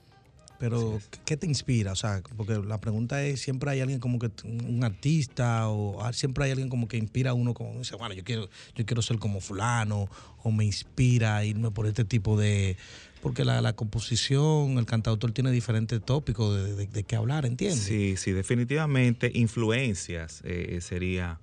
Pero. 0.63 1.01
¿qué 1.25 1.37
te 1.37 1.49
inspira? 1.49 1.91
O 1.91 1.97
sea, 1.97 2.23
porque 2.37 2.55
la 2.55 2.81
pregunta 2.81 3.25
es, 3.25 3.41
¿siempre 3.41 3.69
hay 3.73 3.81
alguien 3.81 3.99
como 3.99 4.21
que, 4.21 4.31
un 4.45 4.85
artista 4.85 5.69
o 5.69 6.01
siempre 6.13 6.45
hay 6.45 6.53
alguien 6.53 6.69
como 6.69 6.87
que 6.87 6.99
inspira 6.99 7.33
a 7.33 7.35
uno 7.35 7.53
como, 7.53 7.77
dice, 7.81 7.97
bueno, 7.97 8.15
yo 8.15 8.23
quiero, 8.23 8.49
yo 8.77 8.87
quiero 8.87 9.03
ser 9.03 9.19
como 9.19 9.41
fulano 9.41 10.09
o 10.45 10.53
me 10.53 10.65
inspira 10.65 11.37
a 11.37 11.45
irme 11.45 11.73
por 11.73 11.89
este 11.89 12.05
tipo 12.05 12.39
de... 12.39 12.77
Porque 13.23 13.45
la, 13.45 13.61
la 13.61 13.73
composición, 13.73 14.79
el 14.79 14.87
cantautor 14.87 15.33
tiene 15.33 15.51
diferentes 15.51 16.01
tópicos 16.01 16.55
de, 16.55 16.77
de, 16.77 16.87
de 16.87 17.03
qué 17.03 17.17
hablar, 17.17 17.45
¿entiendes? 17.45 17.81
Sí, 17.81 18.17
sí, 18.17 18.31
definitivamente 18.31 19.33
influencias 19.35 20.43
eh, 20.45 20.79
sería 20.81 21.41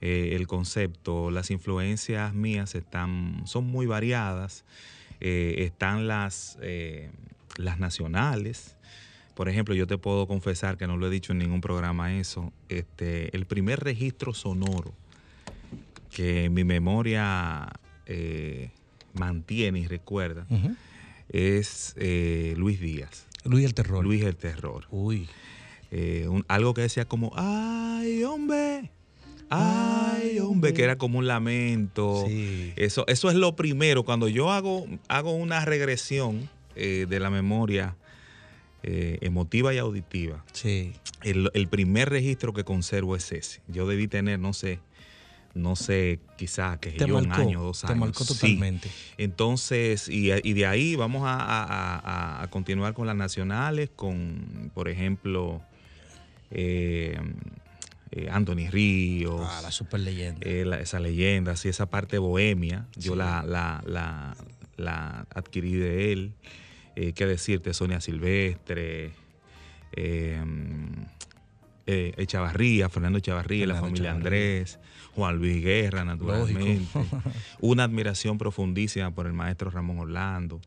eh, 0.00 0.36
el 0.36 0.46
concepto. 0.46 1.30
Las 1.30 1.50
influencias 1.50 2.32
mías 2.32 2.74
están, 2.74 3.42
son 3.46 3.66
muy 3.66 3.84
variadas. 3.84 4.64
Eh, 5.20 5.64
están 5.64 6.06
las, 6.06 6.58
eh, 6.60 7.10
las 7.56 7.78
nacionales, 7.78 8.76
Por 9.34 9.48
ejemplo, 9.48 9.74
yo 9.74 9.86
te 9.88 9.98
puedo 9.98 10.28
confesar 10.28 10.76
que 10.76 10.86
no 10.86 10.96
lo 10.96 11.08
he 11.08 11.10
dicho 11.10 11.32
en 11.32 11.38
ningún 11.38 11.60
programa 11.60 12.14
eso. 12.14 12.52
Este, 12.68 13.34
el 13.36 13.46
primer 13.46 13.80
registro 13.80 14.32
sonoro 14.32 14.94
que 16.10 16.48
mi 16.50 16.62
memoria 16.62 17.68
eh, 18.06 18.70
mantiene 19.12 19.80
y 19.80 19.86
recuerda 19.88 20.46
es 21.28 21.94
eh, 21.96 22.54
Luis 22.56 22.78
Díaz. 22.80 23.26
Luis 23.44 23.64
el 23.64 23.74
Terror. 23.74 24.04
Luis 24.04 24.22
el 24.22 24.36
Terror. 24.36 24.86
Uy. 24.90 25.28
Eh, 25.90 26.26
un- 26.28 26.44
algo 26.48 26.72
que 26.74 26.82
decía 26.82 27.04
como, 27.06 27.32
ay, 27.34 28.22
hombre, 28.24 28.90
ay, 29.50 30.38
hombre, 30.38 30.72
que 30.74 30.84
era 30.84 30.96
como 30.96 31.18
un 31.18 31.26
lamento. 31.26 32.24
Eso, 32.76 33.04
eso 33.08 33.30
es 33.30 33.36
lo 33.36 33.56
primero. 33.56 34.04
Cuando 34.04 34.28
yo 34.28 34.52
hago, 34.52 34.86
hago 35.08 35.32
una 35.34 35.64
regresión 35.64 36.48
eh, 36.76 37.06
de 37.08 37.20
la 37.20 37.30
memoria 37.30 37.96
eh, 38.82 39.18
emotiva 39.22 39.72
y 39.74 39.78
auditiva, 39.78 40.44
el, 41.22 41.50
el 41.54 41.68
primer 41.68 42.10
registro 42.10 42.52
que 42.52 42.64
conservo 42.64 43.16
es 43.16 43.32
ese. 43.32 43.60
Yo 43.68 43.86
debí 43.86 44.08
tener, 44.08 44.38
no 44.38 44.52
sé, 44.52 44.80
no 45.54 45.76
sé, 45.76 46.18
quizás 46.36 46.78
que 46.78 46.90
Te 46.92 47.06
yo 47.06 47.16
un 47.16 47.28
marcó, 47.28 47.42
año, 47.42 47.62
dos 47.62 47.80
te 47.80 47.86
años. 47.88 47.98
marcó 48.00 48.24
Sí. 48.24 48.34
totalmente. 48.34 48.90
Entonces, 49.16 50.08
y, 50.08 50.30
y 50.32 50.52
de 50.52 50.66
ahí 50.66 50.96
vamos 50.96 51.22
a, 51.24 51.34
a- 51.36 51.98
a- 51.98 52.42
a 52.42 52.50
continuar 52.50 52.92
con 52.92 53.06
las 53.06 53.16
nacionales, 53.16 53.88
con, 53.94 54.70
por 54.74 54.88
ejemplo, 54.88 55.62
eh, 56.50 57.18
eh, 58.10 58.28
Anthony 58.30 58.68
Ríos. 58.70 59.40
Ah, 59.48 59.60
la 59.62 59.70
super 59.70 60.00
leyenda. 60.00 60.40
eh, 60.46 60.64
la- 60.64 60.80
esa 60.80 61.00
leyenda, 61.00 61.52
así 61.52 61.68
esa 61.68 61.86
parte 61.86 62.18
bohemia, 62.18 62.86
yo 62.96 63.14
la, 63.16 63.42
la, 63.44 63.82
la, 63.86 64.36
la 64.76 65.26
adquirí 65.34 65.72
de 65.74 66.12
él. 66.12 66.32
Eh, 66.96 67.12
¿Qué 67.12 67.26
decirte? 67.26 67.74
Sonia 67.74 68.00
Silvestre, 68.00 69.12
eh, 69.92 70.42
eh, 71.86 72.14
Echavarría, 72.16 72.88
Fernando 72.88 73.18
Echavarría, 73.18 73.66
la 73.66 73.74
familia 73.74 74.10
Echavarría. 74.10 74.12
Andrés, 74.12 74.78
Juan 75.14 75.36
Luis 75.36 75.62
Guerra, 75.62 76.04
naturalmente. 76.04 76.86
Una 77.60 77.84
admiración 77.84 78.38
profundísima 78.38 79.10
por 79.10 79.26
el 79.26 79.32
maestro 79.32 79.70
Ramón 79.70 79.98
Orlando. 79.98 80.60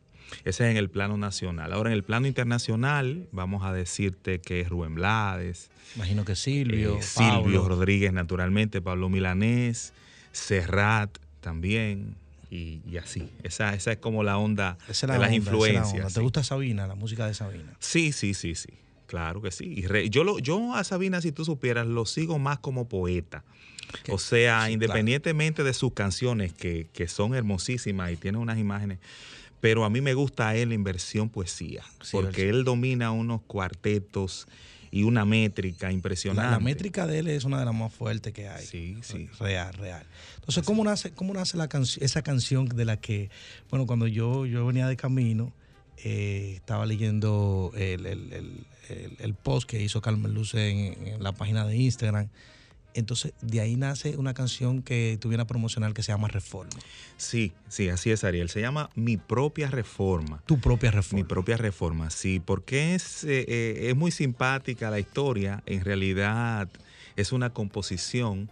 Ese 0.43 0.65
es 0.65 0.72
en 0.72 0.77
el 0.77 0.89
plano 0.89 1.17
nacional. 1.17 1.74
Ahora, 1.74 1.89
en 1.89 1.96
el 1.96 2.03
plano 2.03 2.27
internacional, 2.27 3.27
vamos 3.31 3.63
a 3.63 3.74
decirte 3.74 4.39
que 4.39 4.62
es 4.62 4.69
Rubén 4.69 4.96
Blades. 4.96 5.69
Imagino 5.96 6.25
que 6.25 6.36
Silvio, 6.36 6.98
eh, 6.98 7.01
Silvio. 7.01 7.67
Rodríguez, 7.67 8.13
naturalmente, 8.13 8.81
Pablo 8.81 9.10
Milanés, 9.10 9.93
Serrat 10.31 11.17
también, 11.39 12.15
y, 12.49 12.81
y 12.87 12.97
así. 12.97 13.29
Esa, 13.43 13.73
esa 13.73 13.91
es 13.91 13.97
como 13.97 14.23
la 14.23 14.37
onda 14.37 14.77
Esa 14.88 14.91
es 14.91 15.03
la 15.10 15.13
de 15.15 15.19
las 15.19 15.29
onda, 15.31 15.38
esa 15.38 15.38
es 15.38 15.43
la 15.43 15.51
influencias. 15.51 16.05
onda. 16.05 16.13
¿Te 16.13 16.21
gusta 16.21 16.43
Sabina, 16.43 16.88
la 16.88 16.95
música 16.95 17.27
de 17.27 17.33
Sabina? 17.33 17.75
Sí, 17.79 18.12
sí, 18.12 18.33
sí, 18.33 18.55
sí. 18.55 18.69
Claro 19.05 19.41
que 19.41 19.51
sí. 19.51 19.65
Y 19.77 19.88
re- 19.88 20.10
yo, 20.10 20.23
lo, 20.25 20.38
yo 20.39 20.75
a 20.75 20.83
Sabina, 20.83 21.21
si 21.21 21.31
tú 21.31 21.45
supieras, 21.45 21.88
lo 21.88 22.05
sigo 22.05 22.39
más 22.39 22.60
como 22.60 22.88
poeta. 22.89 23.43
O 24.10 24.17
sea, 24.19 24.65
sí, 24.67 24.73
independientemente 24.73 25.63
de 25.63 25.73
sus 25.73 25.93
canciones, 25.93 26.51
que, 26.51 26.88
que 26.91 27.07
son 27.07 27.33
hermosísimas 27.33 28.12
y 28.12 28.17
tienen 28.17 28.41
unas 28.41 28.57
imágenes, 28.60 28.99
pero 29.62 29.86
a 29.86 29.89
mí 29.89 30.01
me 30.01 30.13
gusta 30.13 30.49
a 30.49 30.55
él 30.57 30.73
en 30.73 30.83
versión 30.83 31.29
poesía, 31.29 31.83
porque 32.12 32.49
él 32.49 32.65
domina 32.65 33.12
unos 33.12 33.41
cuartetos 33.43 34.47
y 34.99 35.03
una 35.03 35.25
métrica 35.25 35.88
La, 35.88 35.93
impresionante. 35.93 36.51
la 36.51 36.60
métrica 36.60 37.05
de 37.07 37.19
él 37.19 37.27
es 37.27 37.43
una 37.43 37.60
de 37.60 37.65
las 37.65 37.73
más 37.75 37.93
fuertes 37.93 38.33
que 38.33 38.47
hay. 38.47 38.65
Sí, 38.65 38.97
sí. 39.01 39.29
Real, 39.39 39.73
real. 39.73 40.03
Entonces, 40.36 40.63
¿cómo 40.63 40.83
nace, 40.83 41.12
cómo 41.12 41.33
nace 41.33 41.57
la 41.57 41.69
esa 42.01 42.21
canción 42.21 42.67
de 42.67 42.86
la 42.86 42.97
que, 42.97 43.29
bueno, 43.69 43.86
cuando 43.86 44.07
yo, 44.07 44.45
yo 44.45 44.65
venía 44.65 44.88
de 44.88 44.95
camino, 44.97 45.53
eh, 46.03 46.53
estaba 46.55 46.86
leyendo 46.86 47.71
el, 47.75 48.05
el- 48.05 48.33
el- 48.33 48.65
el- 48.89 49.15
el 49.19 49.33
post 49.33 49.69
que 49.69 49.81
hizo 49.81 49.99
Carmen 50.01 50.33
Luce 50.33 50.69
en, 50.69 51.07
en 51.07 51.23
la 51.23 51.31
página 51.33 51.65
de 51.65 51.75
Instagram. 51.75 52.29
Entonces, 52.97 53.33
de 53.41 53.62
ahí 53.62 53.75
nace 53.75 54.17
una 54.17 54.33
canción 54.33 54.81
que 54.81 55.19
tuviera 55.21 55.45
promocional 55.45 55.93
que 55.93 56.01
se 56.01 56.12
llama 56.12 56.29
Reforma. 56.29 56.71
Sí, 57.15 57.53
sí, 57.69 57.89
así 57.89 58.10
es, 58.10 58.23
Ariel. 58.23 58.49
Se 58.49 58.60
llama 58.60 58.89
Mi 58.95 59.17
propia 59.17 59.69
reforma. 59.69 60.41
Tu 60.47 60.60
propia 60.60 60.89
reforma. 60.89 61.21
Mi 61.21 61.23
propia 61.23 61.57
reforma, 61.57 62.10
sí, 62.10 62.41
porque 62.43 62.95
es, 62.95 63.23
eh, 63.23 63.45
eh, 63.47 63.89
es 63.89 63.95
muy 63.95 64.10
simpática 64.10 64.89
la 64.89 64.99
historia. 64.99 65.62
En 65.67 65.86
realidad 65.86 66.69
es 67.15 67.31
una 67.31 67.51
composición 67.51 68.49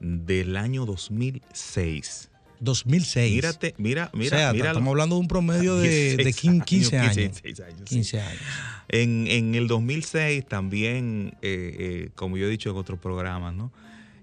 del 0.00 0.56
año 0.56 0.86
2006. 0.86 2.30
2006. 2.64 3.34
Mírate, 3.34 3.74
mira, 3.78 4.10
mira, 4.12 4.36
o 4.36 4.38
sea, 4.38 4.52
mira. 4.52 4.68
estamos 4.68 4.90
hablando 4.90 5.16
de 5.16 5.20
un 5.20 5.28
promedio 5.28 5.76
de, 5.76 6.16
de 6.16 6.32
15, 6.32 6.64
15 6.64 6.98
años. 6.98 7.16
16 7.16 7.60
años, 7.60 7.78
sí. 7.80 7.96
15 7.96 8.20
años. 8.20 8.42
En, 8.88 9.26
en 9.28 9.54
el 9.54 9.68
2006 9.68 10.46
también, 10.46 11.36
eh, 11.42 11.76
eh, 11.78 12.08
como 12.14 12.36
yo 12.36 12.46
he 12.46 12.50
dicho 12.50 12.70
en 12.70 12.76
otros 12.76 12.98
programas, 12.98 13.54
¿no? 13.54 13.72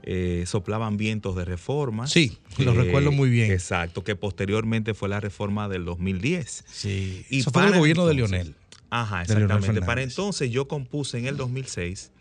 Eh, 0.04 0.46
soplaban 0.48 0.98
vientos 0.98 1.36
de 1.36 1.46
reforma. 1.46 2.08
Sí, 2.08 2.40
lo 2.58 2.74
recuerdo 2.74 3.12
muy 3.12 3.30
bien. 3.30 3.52
Exacto, 3.52 4.04
que 4.04 4.16
posteriormente 4.16 4.94
fue 4.94 5.10
la 5.10 5.20
reforma 5.20 5.70
del 5.70 5.86
2010. 5.86 6.66
Sí, 6.72 7.26
Y 7.30 7.40
eso 7.40 7.52
fue 7.52 7.68
el 7.68 7.78
gobierno 7.78 8.08
de 8.08 8.16
Lionel. 8.16 8.56
Ajá, 8.90 9.24
Leonel 9.24 9.44
exactamente. 9.44 9.86
Para 9.86 10.02
entonces 10.02 10.50
yo 10.50 10.68
compuse 10.68 11.18
en 11.20 11.28
el 11.28 11.38
2006, 11.38 12.12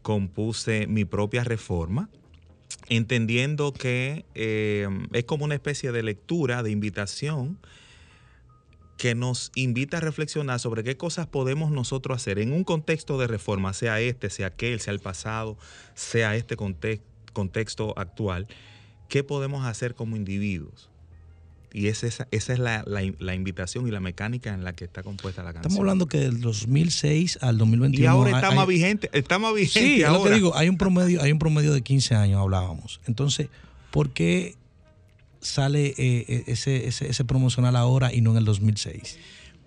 compuse 0.00 0.86
mi 0.86 1.04
propia 1.04 1.44
reforma, 1.44 2.08
entendiendo 2.88 3.72
que 3.72 4.24
eh, 4.34 4.88
es 5.12 5.24
como 5.24 5.44
una 5.44 5.54
especie 5.54 5.92
de 5.92 6.02
lectura, 6.02 6.62
de 6.62 6.70
invitación, 6.70 7.58
que 8.98 9.16
nos 9.16 9.50
invita 9.56 9.96
a 9.96 10.00
reflexionar 10.00 10.60
sobre 10.60 10.84
qué 10.84 10.96
cosas 10.96 11.26
podemos 11.26 11.72
nosotros 11.72 12.14
hacer 12.14 12.38
en 12.38 12.52
un 12.52 12.62
contexto 12.62 13.18
de 13.18 13.26
reforma, 13.26 13.72
sea 13.72 14.00
este, 14.00 14.30
sea 14.30 14.48
aquel, 14.48 14.78
sea 14.78 14.92
el 14.92 15.00
pasado, 15.00 15.58
sea 15.94 16.36
este 16.36 16.56
context- 16.56 17.02
contexto 17.32 17.98
actual, 17.98 18.46
qué 19.08 19.24
podemos 19.24 19.66
hacer 19.66 19.96
como 19.96 20.14
individuos. 20.14 20.91
Y 21.74 21.86
es 21.88 22.04
esa, 22.04 22.28
esa 22.30 22.52
es 22.52 22.58
la, 22.58 22.84
la- 22.86 23.10
la 23.18 23.34
invitación 23.34 23.88
y 23.88 23.90
la 23.90 24.00
mecánica 24.00 24.52
en 24.52 24.62
la 24.64 24.74
que 24.74 24.84
está 24.84 25.02
compuesta 25.02 25.42
la 25.42 25.52
canción. 25.52 25.70
Estamos 25.72 25.78
hablando 25.80 26.06
que 26.06 26.18
del 26.18 26.40
2006 26.40 27.38
al 27.40 27.56
2021. 27.58 28.02
y 28.04 28.06
ahora 28.06 28.30
está 28.32 28.48
hay- 28.50 28.56
más 28.56 28.66
vigente, 28.66 29.08
está 29.12 29.38
más 29.38 29.54
vigente 29.54 29.80
Sí, 29.80 30.02
es 30.02 30.08
lo 30.08 30.14
que 30.14 30.18
ahora. 30.18 30.34
digo, 30.34 30.56
hay 30.56 30.68
un 30.68 30.76
promedio, 30.76 31.22
hay 31.22 31.32
un 31.32 31.38
promedio 31.38 31.72
de 31.72 31.80
15 31.82 32.14
años, 32.14 32.40
hablábamos. 32.40 33.00
Entonces, 33.06 33.48
¿por 33.90 34.10
qué 34.10 34.54
sale 35.40 35.86
eh, 35.86 35.94
eh, 36.28 36.44
ese, 36.46 36.86
ese, 36.86 37.08
ese 37.08 37.24
promocional 37.24 37.74
ahora 37.76 38.12
y 38.12 38.20
no 38.20 38.32
en 38.32 38.36
el 38.38 38.44
2006? 38.44 39.18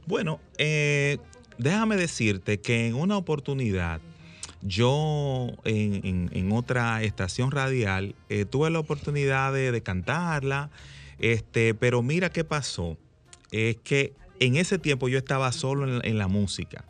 Bueno, 0.06 0.40
eh, 0.58 1.18
déjame 1.58 1.96
decirte 1.98 2.60
que 2.60 2.88
en 2.88 2.96
una 2.96 3.18
oportunidad, 3.18 4.00
yo 4.62 5.48
en, 5.64 6.02
en- 6.06 6.30
en 6.34 6.52
otra 6.52 7.04
estación 7.04 7.52
radial 7.52 8.16
eh, 8.30 8.46
tuve 8.46 8.70
la 8.70 8.80
oportunidad 8.80 9.54
de, 9.54 9.72
de 9.72 9.82
cantarla, 9.82 10.70
este, 11.20 11.74
pero 11.74 12.02
mira 12.02 12.30
qué 12.30 12.44
pasó. 12.44 12.98
Es 13.52 13.78
que 13.78 14.14
en 14.40 14.58
ese 14.58 14.80
tiempo 14.80 15.08
yo 15.08 15.18
estaba 15.18 15.52
solo 15.52 15.88
en, 16.02 16.06
en 16.06 16.18
la 16.18 16.28
música. 16.28 16.84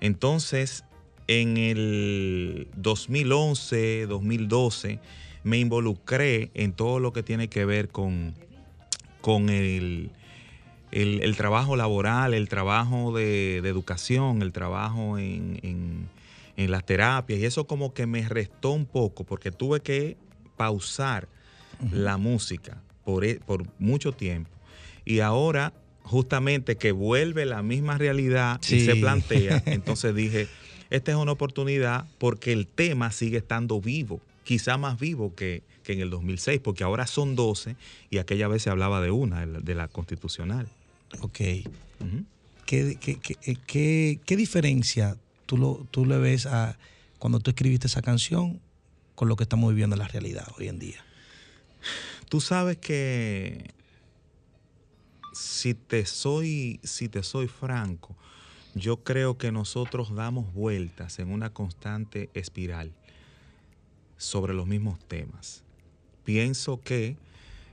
Entonces, 0.00 0.84
en 1.28 1.56
el 1.56 2.68
2011, 2.76 4.06
2012, 4.06 4.98
me 5.44 5.58
involucré 5.58 6.50
en 6.54 6.72
todo 6.72 7.00
lo 7.00 7.12
que 7.12 7.22
tiene 7.22 7.48
que 7.48 7.64
ver 7.64 7.88
con, 7.88 8.34
con 9.20 9.48
el, 9.48 10.10
el, 10.92 11.22
el 11.22 11.36
trabajo 11.36 11.76
laboral, 11.76 12.34
el 12.34 12.48
trabajo 12.48 13.12
de, 13.16 13.60
de 13.62 13.68
educación, 13.68 14.42
el 14.42 14.52
trabajo 14.52 15.18
en, 15.18 15.58
en- 15.62 16.08
en 16.56 16.70
las 16.70 16.84
terapias. 16.86 17.40
Y 17.40 17.46
eso 17.46 17.66
como 17.66 17.94
que 17.94 18.06
me 18.06 18.28
restó 18.28 18.70
un 18.70 18.86
poco 18.86 19.24
porque 19.24 19.50
tuve 19.50 19.80
que 19.80 20.16
pausar 20.56 21.28
la 21.90 22.16
música 22.16 22.80
por, 23.04 23.24
e- 23.24 23.40
por 23.40 23.64
mucho 23.78 24.12
tiempo. 24.12 24.50
Y 25.04 25.20
ahora, 25.20 25.72
justamente 26.02 26.76
que 26.76 26.92
vuelve 26.92 27.44
la 27.46 27.62
misma 27.62 27.98
realidad 27.98 28.60
y 28.76 28.84
se 28.84 28.96
plantea, 28.96 29.62
entonces 29.66 30.14
dije, 30.14 30.48
esta 30.90 31.10
es 31.12 31.16
una 31.16 31.32
oportunidad 31.32 32.06
porque 32.18 32.52
el 32.52 32.66
tema 32.66 33.10
sigue 33.12 33.38
estando 33.38 33.80
vivo, 33.80 34.20
quizá 34.44 34.76
más 34.76 34.98
vivo 34.98 35.34
que, 35.34 35.62
que 35.82 35.92
en 35.94 36.00
el 36.00 36.10
2006, 36.10 36.60
porque 36.62 36.84
ahora 36.84 37.06
son 37.06 37.34
12 37.36 37.76
y 38.10 38.18
aquella 38.18 38.48
vez 38.48 38.62
se 38.62 38.70
hablaba 38.70 39.00
de 39.00 39.10
una, 39.10 39.44
de 39.46 39.74
la, 39.74 39.88
constitucional. 39.88 40.66
Ok. 41.20 41.38
¿Qué, 42.66 42.96
qué, 43.00 43.18
qué- 43.20 43.36
eh, 43.44 43.56
qué- 43.66 44.20
qué 44.24 44.36
diferencia 44.36 45.16
tú, 45.46 45.56
lo, 45.58 45.86
tú 45.90 46.06
le 46.06 46.16
ves 46.18 46.46
a 46.46 46.78
cuando 47.18 47.38
tú 47.40 47.50
escribiste 47.50 47.86
esa 47.86 48.00
canción 48.02 48.60
con 49.14 49.28
lo 49.28 49.36
que 49.36 49.42
estamos 49.44 49.70
viviendo 49.70 49.94
en 49.96 50.00
la 50.00 50.08
realidad 50.08 50.46
hoy 50.58 50.68
en 50.68 50.78
día? 50.78 51.04
Tú 52.28 52.40
sabes 52.40 52.76
que 52.78 53.70
si 55.32 55.74
te 55.74 56.06
soy, 56.06 56.80
si 56.82 57.08
te 57.08 57.22
soy 57.22 57.48
franco, 57.48 58.16
yo 58.74 59.04
creo 59.04 59.38
que 59.38 59.52
nosotros 59.52 60.14
damos 60.14 60.52
vueltas 60.52 61.18
en 61.18 61.30
una 61.30 61.50
constante 61.50 62.30
espiral 62.34 62.92
sobre 64.16 64.54
los 64.54 64.66
mismos 64.66 64.98
temas. 65.06 65.62
Pienso 66.24 66.80
que 66.80 67.16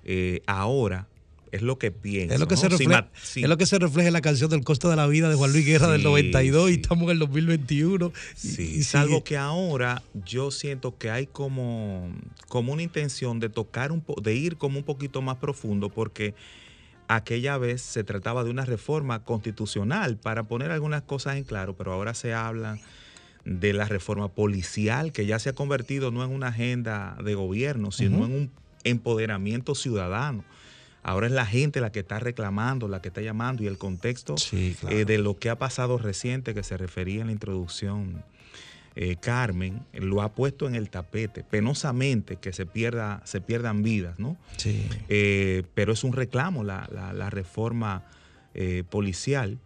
eh, 0.04 0.42
ahora 0.46 1.08
Es 1.52 1.62
lo 1.62 1.78
que 1.78 1.92
pienso. 1.92 2.34
Es 2.34 2.40
lo 2.40 2.48
que, 2.48 2.56
¿no? 2.56 2.62
se 2.62 2.70
refleja, 2.70 3.10
es 3.36 3.48
lo 3.50 3.58
que 3.58 3.66
se 3.66 3.78
refleja 3.78 4.08
en 4.08 4.14
la 4.14 4.22
canción 4.22 4.50
del 4.50 4.64
costo 4.64 4.90
de 4.90 4.96
la 4.96 5.06
vida 5.08 5.28
de 5.30 5.36
Juan 5.36 5.52
Luis 5.52 5.66
Guerra 5.66 5.90
del 5.90 6.00
Sí, 6.02 6.06
92 6.08 6.70
y 6.70 6.74
sí. 6.76 6.80
estamos 6.82 7.04
en 7.06 7.10
el 7.10 7.20
2021. 7.20 8.08
y- 8.08 8.38
Sí, 8.38 8.74
y 8.78 8.84
salvo 8.84 9.24
que 9.24 9.38
ahora 9.38 10.02
yo 10.26 10.50
siento 10.52 10.98
que 10.98 11.10
hay 11.10 11.28
como, 11.28 12.10
como 12.48 12.72
una 12.74 12.84
intención 12.84 13.40
de 13.40 13.50
tocar 13.50 13.92
un 13.92 14.00
po- 14.02 14.16
de 14.22 14.34
ir 14.34 14.56
como 14.58 14.78
un 14.78 14.86
poquito 14.86 15.22
más 15.22 15.38
profundo 15.38 15.90
porque 15.90 16.34
aquella 17.10 17.58
vez 17.58 17.82
se 17.82 18.04
trataba 18.06 18.44
de 18.46 18.50
una 18.50 18.64
reforma 18.64 19.24
constitucional 19.26 20.16
para 20.18 20.44
poner 20.44 20.72
algunas 20.72 21.02
cosas 21.02 21.36
en 21.36 21.44
claro, 21.44 21.76
pero 21.76 21.92
ahora 21.92 22.14
se 22.14 22.34
habla 22.34 22.80
de 23.44 23.74
la 23.74 23.86
reforma 23.86 24.30
policial 24.30 25.12
que 25.12 25.26
ya 25.26 25.38
se 25.40 25.50
ha 25.50 25.54
convertido 25.54 26.12
no 26.12 26.24
en 26.24 26.32
una 26.32 26.48
agenda 26.48 27.18
de 27.24 27.34
gobierno, 27.36 27.92
sino 27.92 28.26
en 28.26 28.32
un 28.32 28.52
empoderamiento 28.86 29.76
ciudadano. 29.76 30.46
Ahora 31.04 31.28
es 31.28 31.34
la 31.34 31.46
gente 31.46 31.82
la 31.82 31.92
que 31.92 32.00
está 32.00 32.20
reclamando, 32.20 32.88
la 32.88 33.02
que 33.02 33.08
está 33.08 33.22
llamando 33.22 33.64
y 33.64 33.68
el 33.68 33.78
contexto 33.78 34.38
Sí, 34.38 34.76
claro. 34.80 34.96
eh, 34.96 35.06
de 35.06 35.18
lo 35.18 35.38
que 35.40 35.50
ha 35.50 35.58
pasado 35.58 35.98
reciente 35.98 36.54
que 36.54 36.64
se 36.64 36.78
refería 36.78 37.22
en 37.22 37.28
la 37.28 37.34
introducción 37.34 38.24
eh, 38.96 39.16
Carmen 39.22 39.86
lo 39.94 40.22
ha 40.22 40.34
puesto 40.34 40.68
en 40.68 40.76
el 40.76 40.90
tapete 40.90 41.44
penosamente 41.44 42.36
que 42.36 42.52
se 42.54 42.66
pierda 42.66 43.22
se 43.26 43.40
pierdan 43.42 43.84
vidas 43.84 44.20
no 44.20 44.36
Sí. 44.58 44.86
Eh, 45.10 45.64
pero 45.74 45.94
es 45.94 46.04
un 46.04 46.12
reclamo 46.14 46.64
la, 46.64 46.88
la- 46.92 47.14
la 47.14 47.30
reforma 47.30 48.04
policial 48.90 49.58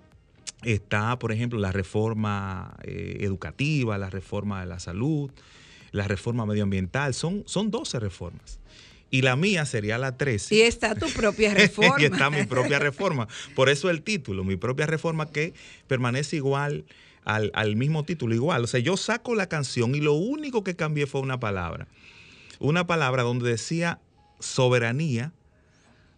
está 0.64 1.18
por 1.20 1.32
ejemplo 1.32 1.60
la 1.60 1.72
reforma 1.72 2.76
eh, 2.84 3.18
educativa 3.22 3.98
la 3.98 4.10
reforma 4.10 4.60
de 4.62 4.68
la 4.68 4.80
salud 4.80 5.32
la 5.92 6.08
reforma 6.08 6.46
medioambiental 6.46 7.14
son 7.14 7.44
son 7.48 7.72
12 7.72 8.00
reformas 8.00 8.60
y 9.12 9.22
la 9.22 9.36
mía 9.36 9.66
sería 9.66 9.98
la 9.98 10.18
13 10.18 10.56
Y 10.56 10.62
está 10.62 10.96
tu 10.96 11.08
propia 11.10 11.54
reforma. 11.54 11.96
y 12.00 12.06
está 12.06 12.30
mi 12.30 12.44
propia 12.44 12.80
reforma. 12.80 13.28
Por 13.56 13.70
eso 13.70 13.90
el 13.90 14.02
título, 14.02 14.44
mi 14.44 14.56
propia 14.58 14.86
reforma 14.86 15.28
que 15.32 15.54
permanece 15.88 16.36
igual 16.38 16.86
al, 17.24 17.52
al 17.54 17.76
mismo 17.76 18.04
título, 18.04 18.36
igual. 18.36 18.64
O 18.64 18.68
sea, 18.68 18.80
yo 18.80 18.98
saco 18.98 19.36
la 19.36 19.48
canción 19.48 19.96
y 19.96 20.00
lo 20.02 20.14
único 20.14 20.64
que 20.64 20.76
cambié 20.76 21.08
fue 21.08 21.22
una 21.22 21.40
palabra. 21.40 21.88
Una 22.60 22.88
palabra 22.88 23.24
donde 23.24 23.50
decía 23.50 24.00
soberanía, 24.40 25.32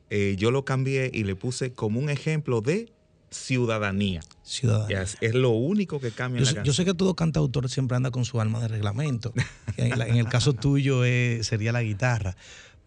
eh, 0.10 0.36
yo 0.38 0.52
lo 0.52 0.66
cambié 0.66 1.12
y 1.14 1.24
le 1.24 1.36
puse 1.36 1.72
como 1.74 2.00
un 2.00 2.10
ejemplo 2.10 2.62
de 2.62 2.90
ciudadanía. 3.30 4.22
Ciudadanía. 4.44 5.02
Es, 5.02 5.18
es 5.22 5.34
lo 5.34 5.50
único 5.50 6.00
que 6.00 6.12
cambia 6.12 6.40
Yo, 6.40 6.46
la 6.46 6.50
sé- 6.52 6.54
yo 6.54 6.58
canción. 6.58 6.76
sé 6.76 6.86
que 6.86 6.94
todo 6.94 7.16
cantautor 7.16 7.70
siempre 7.70 7.98
anda 7.98 8.12
con 8.12 8.24
su 8.26 8.40
alma 8.40 8.60
de 8.62 8.68
reglamento. 8.70 9.34
en, 9.78 9.98
la- 10.00 10.08
en 10.08 10.16
el 10.16 10.28
caso 10.30 10.54
tuyo 10.54 11.04
eh, 11.06 11.40
sería 11.44 11.72
la 11.72 11.82
guitarra. 11.84 12.36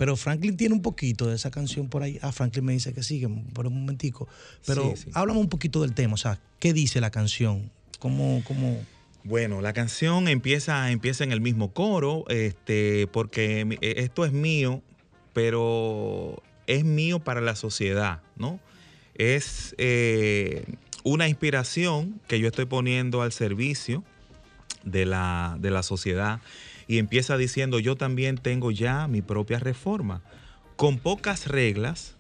Pero 0.01 0.17
Franklin 0.17 0.57
tiene 0.57 0.75
un 0.75 0.81
poquito 0.81 1.27
de 1.27 1.35
esa 1.37 1.51
canción 1.51 1.91
por 1.91 2.03
ahí. 2.03 2.19
Ah, 2.23 2.33
Franklin 2.33 2.65
me 2.65 2.73
dice 2.73 2.95
que 2.95 3.03
sigue 3.03 3.29
por 3.53 3.67
un 3.67 3.75
momentico. 3.81 4.27
Pero 4.65 4.95
Sí, 4.97 5.03
sí. 5.05 5.11
háblame 5.13 5.41
un 5.41 5.51
poquito 5.51 5.83
del 5.83 5.93
tema. 5.93 6.15
O 6.15 6.17
sea, 6.17 6.41
¿qué 6.59 6.73
dice 6.73 7.03
la 7.03 7.11
canción? 7.11 7.71
¿Cómo, 7.99 8.43
cómo? 8.47 8.83
Bueno, 9.25 9.61
la 9.61 9.75
canción 9.75 10.27
empieza, 10.27 10.91
empieza 10.91 11.23
en 11.23 11.33
el 11.33 11.43
mismo 11.43 11.75
coro, 11.75 12.25
este, 12.31 13.09
porque 13.09 13.77
eh, 13.83 13.95
esto 13.99 14.25
es 14.25 14.33
mío, 14.33 14.81
pero 15.35 16.43
es 16.67 16.83
mío 16.83 17.21
para 17.21 17.43
la 17.43 17.55
sociedad, 17.55 18.23
¿no? 18.37 18.59
Es 19.17 19.75
eh, 19.77 20.65
una 21.05 21.29
inspiración 21.29 22.23
que 22.27 22.41
yo 22.41 22.47
estoy 22.47 22.65
poniendo 22.65 23.21
al 23.21 23.33
servicio 23.33 24.03
de 24.83 25.05
la, 25.05 25.59
de 25.61 25.71
la 25.71 25.83
sociedad 25.83 26.41
y 26.90 26.98
empieza 26.98 27.37
diciendo, 27.37 27.79
yo 27.79 27.94
también 27.94 28.37
tengo 28.37 28.72
ya 28.72 29.07
mi 29.07 29.22
propia 29.22 29.61
reforma, 29.61 30.22
con 30.74 30.98
pocas 30.98 31.46
reglas, 31.46 32.16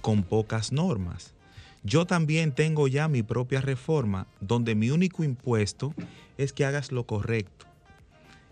con 0.00 0.22
pocas 0.22 0.72
normas. 0.72 1.34
Yo 1.82 2.06
también 2.06 2.52
tengo 2.52 2.88
ya 2.88 3.08
mi 3.08 3.22
propia 3.22 3.60
reforma, 3.60 4.26
donde 4.40 4.74
mi 4.74 4.88
único 4.88 5.22
impuesto 5.22 5.92
es 6.38 6.54
que 6.54 6.64
hagas 6.64 6.92
lo 6.92 7.04
correcto. 7.04 7.66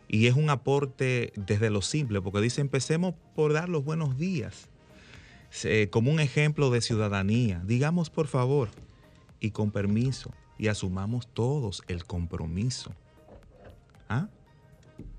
Y 0.07 0.27
es 0.27 0.35
un 0.35 0.51
aporte 0.51 1.33
desde 1.35 1.71
lo 1.71 1.81
simple, 1.81 2.21
porque 2.21 2.43
dice, 2.43 2.61
empecemos 2.61 3.15
por 3.35 3.55
dar 3.55 3.71
los 3.71 3.83
buenos 3.83 4.19
días, 4.19 4.69
como 5.89 6.13
un 6.13 6.21
ejemplo 6.21 6.69
de 6.69 6.83
ciudadanía. 6.83 7.63
Digamos 7.65 8.11
por 8.11 8.27
favor 8.27 8.69
y 9.41 9.53
con 9.53 9.71
permiso, 9.71 10.31
y 10.59 10.67
asumamos 10.67 11.27
todos 11.27 11.83
el 11.89 12.05
compromiso. 12.05 12.93
¿Ah? 14.11 14.29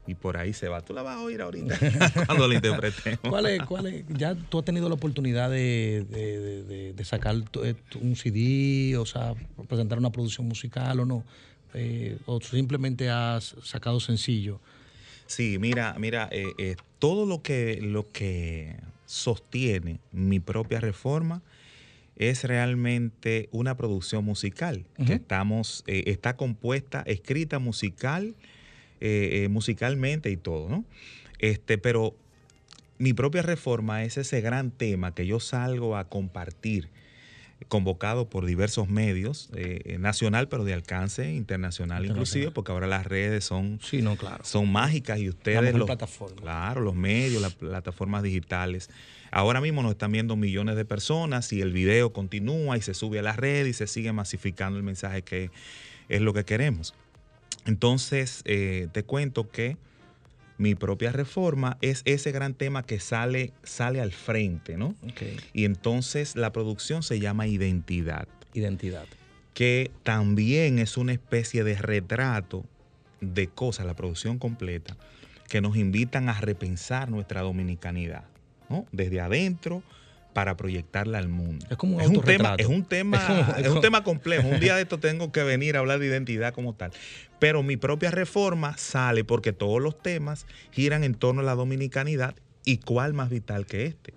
Y 0.07 0.13
por 0.15 0.37
ahí 0.37 0.53
se 0.53 0.67
va. 0.67 0.81
Tú 0.81 0.93
la 0.93 1.01
vas 1.01 1.17
a 1.17 1.21
oír 1.21 1.41
ahorita 1.41 1.75
cuando 2.27 2.47
la 2.47 2.55
interpretemos. 2.55 3.19
¿Cuál 3.27 3.45
es, 3.47 3.63
cuál 3.63 3.87
es? 3.87 4.05
¿Ya 4.09 4.35
tú 4.35 4.59
has 4.59 4.65
tenido 4.65 4.87
la 4.87 4.95
oportunidad 4.95 5.49
de, 5.49 6.05
de- 6.09 6.39
de- 6.39 6.63
de- 6.63 6.93
de 6.93 7.05
sacar 7.05 7.35
eh, 7.63 7.75
un 7.99 8.15
CD, 8.15 8.97
o 8.97 9.05
sea, 9.05 9.33
presentar 9.67 9.97
una 9.97 10.11
producción 10.11 10.47
musical 10.47 10.99
o 10.99 11.05
no? 11.05 11.23
Eh, 11.73 12.17
¿O 12.27 12.39
simplemente 12.39 13.09
has 13.09 13.55
sacado 13.63 13.99
sencillo? 13.99 14.59
Sí, 15.25 15.57
mira, 15.59 15.95
mira, 15.99 16.29
eh, 16.31 16.53
eh, 16.59 16.75
todo 16.99 17.25
lo 17.25 17.41
que, 17.41 17.79
lo 17.81 18.09
que 18.11 18.77
sostiene 19.07 19.99
mi 20.11 20.39
propia 20.39 20.79
reforma 20.79 21.41
es 22.15 22.43
realmente 22.43 23.49
una 23.51 23.75
producción 23.75 24.23
musical. 24.23 24.85
que 25.05 25.13
estamos, 25.15 25.83
está 25.87 26.37
compuesta, 26.37 27.01
escrita 27.07 27.59
musical, 27.59 28.35
eh, 29.01 29.43
eh, 29.43 29.49
musicalmente 29.49 30.29
y 30.31 30.37
todo, 30.37 30.69
¿no? 30.69 30.85
Este, 31.39 31.77
pero 31.77 32.15
mi 32.97 33.13
propia 33.13 33.41
reforma 33.41 34.03
es 34.03 34.17
ese 34.17 34.39
gran 34.41 34.71
tema 34.71 35.13
que 35.13 35.27
yo 35.27 35.39
salgo 35.39 35.97
a 35.97 36.07
compartir, 36.07 36.89
convocado 37.67 38.29
por 38.29 38.45
diversos 38.45 38.87
medios, 38.89 39.49
eh, 39.55 39.97
nacional, 39.99 40.47
pero 40.47 40.63
de 40.63 40.73
alcance 40.73 41.33
internacional, 41.33 42.05
inclusive, 42.05 42.51
porque 42.51 42.71
ahora 42.71 42.87
las 42.87 43.05
redes 43.05 43.43
son 43.43 43.79
Sí, 43.81 44.01
no, 44.01 44.15
claro. 44.15 44.43
son 44.45 44.71
mágicas 44.71 45.19
y 45.19 45.29
ustedes 45.29 45.73
los, 45.75 45.85
plataforma. 45.85 46.41
claro 46.41 46.81
los 46.81 46.95
medios 46.95 47.41
las 47.41 47.55
plataformas 47.55 48.23
digitales 48.23 48.89
ahora 49.31 49.59
mismo 49.61 49.83
nos 49.83 49.91
están 49.91 50.11
viendo 50.11 50.35
millones 50.35 50.75
de 50.75 50.85
personas 50.85 51.51
y 51.51 51.61
el 51.61 51.73
video 51.73 52.13
continúa 52.13 52.77
y 52.77 52.81
se 52.81 52.93
sube 52.93 53.19
a 53.19 53.21
la 53.21 53.33
red 53.33 53.65
y 53.65 53.73
se 53.73 53.87
sigue 53.87 54.13
masificando 54.13 54.77
el 54.77 54.83
mensaje 54.83 55.21
que 55.23 55.49
es 56.07 56.21
lo 56.21 56.33
que 56.33 56.45
queremos 56.45 56.93
entonces 57.65 58.41
eh, 58.45 58.87
te 58.91 59.03
cuento 59.03 59.49
que 59.49 59.77
mi 60.57 60.73
propia 60.75 61.11
reforma 61.11 61.77
es 61.81 62.01
ese 62.05 62.31
gran 62.31 62.53
tema 62.53 62.83
que 62.83 62.99
sale 62.99 63.51
sale 63.63 63.99
al 64.01 64.11
frente 64.11 64.77
no 64.77 64.95
Ok. 65.03 65.21
y 65.53 65.65
entonces 65.65 66.35
la 66.35 66.51
producción 66.51 67.03
se 67.03 67.19
llama 67.19 67.47
identidad 67.47 68.27
Identidad. 68.53 69.05
que 69.53 69.91
también 70.03 70.79
es 70.79 70.95
una 70.97 71.11
especie 71.11 71.63
de 71.65 71.75
retrato 71.75 72.63
de 73.21 73.47
cosas, 73.47 73.85
la 73.85 73.95
producción 73.95 74.37
completa, 74.37 74.95
que 75.49 75.59
nos 75.61 75.75
invitan 75.77 76.29
a 76.29 76.39
repensar 76.39 77.09
nuestra 77.09 77.41
dominicanidad, 77.41 78.23
¿no? 78.69 78.85
Desde 78.91 79.19
adentro 79.21 79.81
para 80.35 80.57
proyectarla 80.57 81.17
al 81.17 81.29
mundo. 81.29 81.65
Es 81.69 81.77
como 81.77 81.95
un 81.95 82.01
es 82.01 82.09
un 82.09 82.21
tema, 82.21 82.55
es 82.57 82.67
un 82.67 82.83
tema, 82.83 83.17
Es 83.17 83.23
como- 83.25 83.55
es 83.55 83.67
un 83.69 83.81
tema 83.81 84.03
complejo. 84.03 84.49
Un 84.49 84.59
día 84.59 84.75
de 84.75 84.81
esto 84.81 84.99
tengo 84.99 85.31
que 85.31 85.43
venir 85.43 85.77
a 85.77 85.79
hablar 85.79 85.97
de 85.99 86.07
identidad 86.07 86.53
como 86.53 86.73
tal. 86.75 86.91
Pero 87.39 87.63
mi 87.63 87.77
propia 87.77 88.11
reforma 88.11 88.77
sale 88.77 89.23
porque 89.23 89.53
todos 89.53 89.81
los 89.81 89.97
temas 89.97 90.45
giran 90.71 91.05
en 91.05 91.15
torno 91.15 91.39
a 91.39 91.45
la 91.45 91.55
dominicanidad 91.55 92.35
y 92.65 92.77
cuál 92.79 93.13
más 93.13 93.29
vital 93.29 93.65
que 93.65 93.85
este 93.85 94.13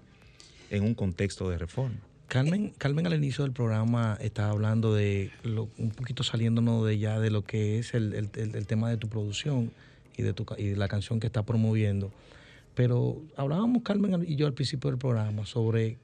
en 0.70 0.82
un 0.82 0.94
contexto 0.94 1.48
de 1.50 1.56
reforma. 1.58 1.96
Carmen, 2.26 2.72
Carmen 2.78 3.06
al 3.06 3.14
inicio 3.14 3.44
del 3.44 3.52
programa 3.52 4.18
estaba 4.20 4.50
hablando 4.50 4.92
de 4.94 5.30
lo- 5.44 5.68
un 5.78 5.90
poquito 5.92 6.24
saliéndonos 6.24 6.84
de 6.84 6.98
ya 6.98 7.20
de 7.20 7.30
lo 7.30 7.42
que 7.44 7.78
es 7.78 7.94
el, 7.94 8.12
el- 8.12 8.28
el- 8.34 8.56
el 8.56 8.66
tema 8.66 8.90
de 8.90 8.96
tu 8.96 9.08
producción 9.08 9.70
y 10.16 10.22
de, 10.22 10.32
tu, 10.32 10.44
y 10.58 10.64
de 10.70 10.76
la 10.76 10.88
canción 10.88 11.20
que 11.20 11.28
está 11.28 11.44
promoviendo. 11.44 12.10
Pero 12.74 13.22
hablábamos 13.36 13.82
Carmen 13.84 14.24
y 14.26 14.34
yo 14.36 14.46
al 14.46 14.52
principio 14.52 14.90
del 14.90 14.98
programa 14.98 15.46
sobre 15.46 15.96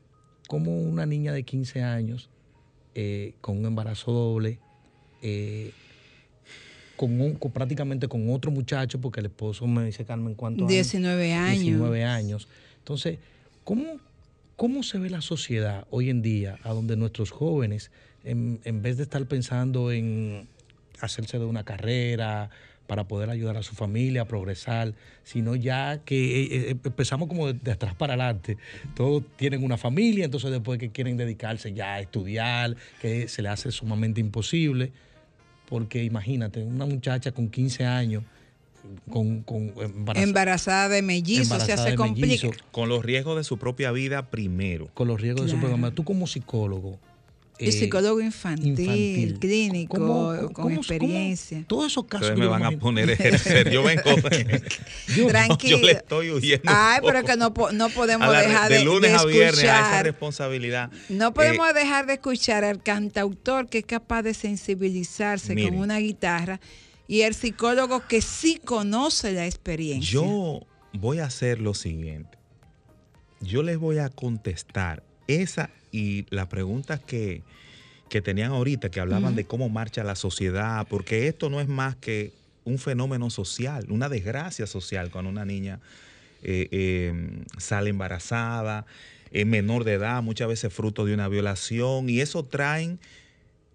cómo 0.49 0.77
una 0.77 1.07
niña 1.07 1.33
de 1.33 1.43
15 1.43 1.83
años 1.83 2.29
eh, 2.95 3.35
con 3.41 3.59
un 3.59 3.67
embarazo 3.67 4.13
doble, 4.13 4.59
eh, 5.23 5.73
con 6.97 7.21
un, 7.21 7.35
con- 7.35 7.51
prácticamente 7.51 8.07
con 8.09 8.31
otro 8.31 8.51
muchacho, 8.51 9.01
porque 9.01 9.21
el 9.21 9.27
esposo 9.27 9.67
me 9.67 9.85
dice 9.85 10.05
Carmen 10.05 10.35
cuántos 10.35 10.61
años. 10.63 10.71
19 10.71 11.33
años. 11.33 11.61
19 11.63 12.05
años. 12.05 12.49
Entonces, 12.79 13.19
¿cómo, 13.65 13.85
¿cómo 14.57 14.83
se 14.83 14.99
ve 14.99 15.11
la 15.11 15.21
sociedad 15.21 15.87
hoy 15.91 16.11
en 16.11 16.23
día 16.23 16.59
a 16.63 16.71
donde 16.73 16.97
nuestros 16.97 17.31
jóvenes, 17.31 17.91
en, 18.23 18.61
en 18.65 18.83
vez 18.83 18.97
de 18.97 19.03
estar 19.03 19.25
pensando 19.27 19.91
en 19.91 20.47
hacerse 21.01 21.39
de 21.39 21.45
una 21.47 21.65
carrera 21.65 22.51
para 22.87 23.05
poder 23.09 23.31
ayudar 23.31 23.57
a 23.57 23.63
su 23.63 23.75
familia 23.75 24.23
a 24.23 24.25
progresar, 24.27 24.93
sino 25.23 25.55
ya 25.57 26.01
que 26.05 26.43
eh, 26.43 26.49
eh, 26.71 26.77
empezamos 26.85 27.29
como 27.29 27.47
de, 27.47 27.55
de 27.55 27.73
atrás 27.73 27.95
para 27.95 28.13
adelante. 28.15 28.59
Todos 28.95 29.23
tienen 29.37 29.65
una 29.65 29.77
familia, 29.79 30.25
entonces 30.27 30.51
después 30.51 30.79
que 30.79 30.91
quieren 30.91 31.17
dedicarse 31.17 31.73
ya 31.73 31.95
a 31.95 32.01
estudiar, 32.01 32.77
que 33.01 33.29
se 33.29 33.41
le 33.43 33.49
hace 33.49 33.73
sumamente 33.73 34.21
imposible, 34.21 34.93
porque 35.69 36.05
imagínate, 36.05 36.63
una 36.63 36.85
muchacha 36.87 37.33
con 37.33 37.49
15 37.49 37.85
años 37.87 38.23
con, 39.11 39.43
con 39.43 39.71
embarazo- 39.77 40.23
Embarazada 40.23 40.89
de 40.91 41.01
mellizos, 41.01 41.47
o 41.47 41.49
sea, 41.49 41.57
embarazada 41.57 41.91
se 41.91 41.97
complica. 41.97 42.27
mellizo, 42.27 42.51
Con 42.71 42.91
los 42.91 43.03
riesgos 43.03 43.35
de 43.39 43.45
su 43.45 43.57
propia 43.57 43.91
vida 43.93 44.29
primero. 44.31 44.89
con 44.93 45.09
los 45.09 45.19
riesgos 45.21 45.47
de 45.47 45.51
su 45.53 45.57
Claro. 45.57 45.69
programa. 45.71 45.95
Tú 45.95 46.05
como 46.05 46.27
psicólogo. 46.27 46.99
Y 47.57 47.69
eh, 47.69 47.73
psicólogo 47.73 48.21
infantil, 48.21 48.71
infantil. 48.81 49.39
clínico, 49.39 49.97
¿Cómo- 49.97 50.37
con 50.53 50.53
cómo- 50.53 50.71
experiencia. 50.71 51.65
Todos 51.69 51.93
esos 51.93 52.05
casos. 52.07 52.29
Ustedes 52.31 52.39
me 52.41 52.47
van 52.49 52.65
a 52.65 52.73
poner 52.73 53.09
a 53.09 53.13
ejercer. 53.15 53.71
Yo 53.71 53.85
vengo. 53.85 54.03
yo, 55.17 55.27
Tranquilo. 55.29 55.79
yo 55.79 55.87
le 55.87 55.93
estoy 55.93 56.31
huyendo. 56.33 56.65
Ay, 56.67 57.01
pero 57.07 57.23
que 57.23 57.37
no, 57.37 57.55
po- 57.55 57.71
no 57.71 57.91
podemos 57.91 58.27
la- 58.33 58.41
dejar 58.43 58.69
de, 58.71 58.79
de 58.79 58.85
lunes 58.85 59.13
de 59.13 59.17
a 59.19 59.25
viernes 59.25 59.59
a 59.61 59.63
esa 59.67 59.79
escuchar. 59.83 60.05
responsabilidad. 60.05 60.91
No 61.09 61.33
podemos 61.33 61.71
Eh, 61.71 61.75
dejar 61.75 62.07
de 62.07 62.15
escuchar 62.15 62.65
al 62.65 62.83
cantautor 62.83 63.69
que 63.69 63.79
es 63.79 63.87
capaz 63.87 64.23
de 64.23 64.35
sensibilizarse 64.35 65.55
Mire. 65.55 65.69
con 65.69 65.79
una 65.79 65.99
guitarra 65.99 66.61
y 67.07 67.21
el 67.21 67.35
psicólogo 67.35 68.07
que 68.09 68.21
sí 68.21 68.61
conoce 68.65 69.33
la 69.33 69.47
experiencia. 69.47 70.11
Yo 70.11 70.61
voy 70.93 71.21
a 71.21 71.27
hacer 71.27 71.61
lo 71.61 71.73
siguiente. 71.75 72.37
Yo 73.41 73.63
les 73.63 73.79
voy 73.79 73.99
a 73.99 74.09
contestar 74.09 75.05
esa 75.29 75.71
y 75.93 76.27
la 76.31 76.49
pregunta 76.49 76.99
que, 76.99 77.43
que 78.09 78.21
tenían 78.21 78.53
ahorita, 78.53 78.91
que 78.91 79.01
hablaban 79.01 79.37
de 79.37 79.45
cómo 79.45 79.69
marcha 79.69 80.05
la 80.05 80.17
sociedad, 80.17 80.87
porque 80.89 81.29
esto 81.29 81.51
no 81.51 81.61
es 81.61 81.69
más 81.69 81.97
que 81.97 82.33
un 82.65 82.79
fenómeno 82.79 83.31
social, 83.31 83.87
una 83.91 84.09
desgracia 84.09 84.67
social 84.67 85.11
cuando 85.11 85.31
una 85.31 85.45
niña 85.45 85.81
eh, 86.43 86.69
eh, 86.71 87.43
sale 87.59 87.91
embarazada, 87.91 88.87
es 89.31 89.47
menor 89.47 89.85
de 89.85 89.95
edad, 89.95 90.23
muchas 90.23 90.49
veces 90.49 90.73
fruto 90.73 91.05
de 91.05 91.15
una 91.15 91.29
violación, 91.29 92.09
y 92.09 92.21
eso 92.21 92.45
traen 92.45 92.99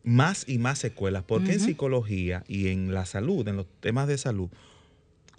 más 0.03 0.45
y 0.47 0.57
más 0.57 0.79
secuelas, 0.79 1.23
porque 1.23 1.53
en 1.53 1.59
psicología 1.59 2.43
y 2.47 2.69
en 2.69 2.93
la 2.93 3.05
salud, 3.05 3.47
en 3.47 3.57
los 3.57 3.65
temas 3.81 4.07
de 4.07 4.17
salud, 4.17 4.49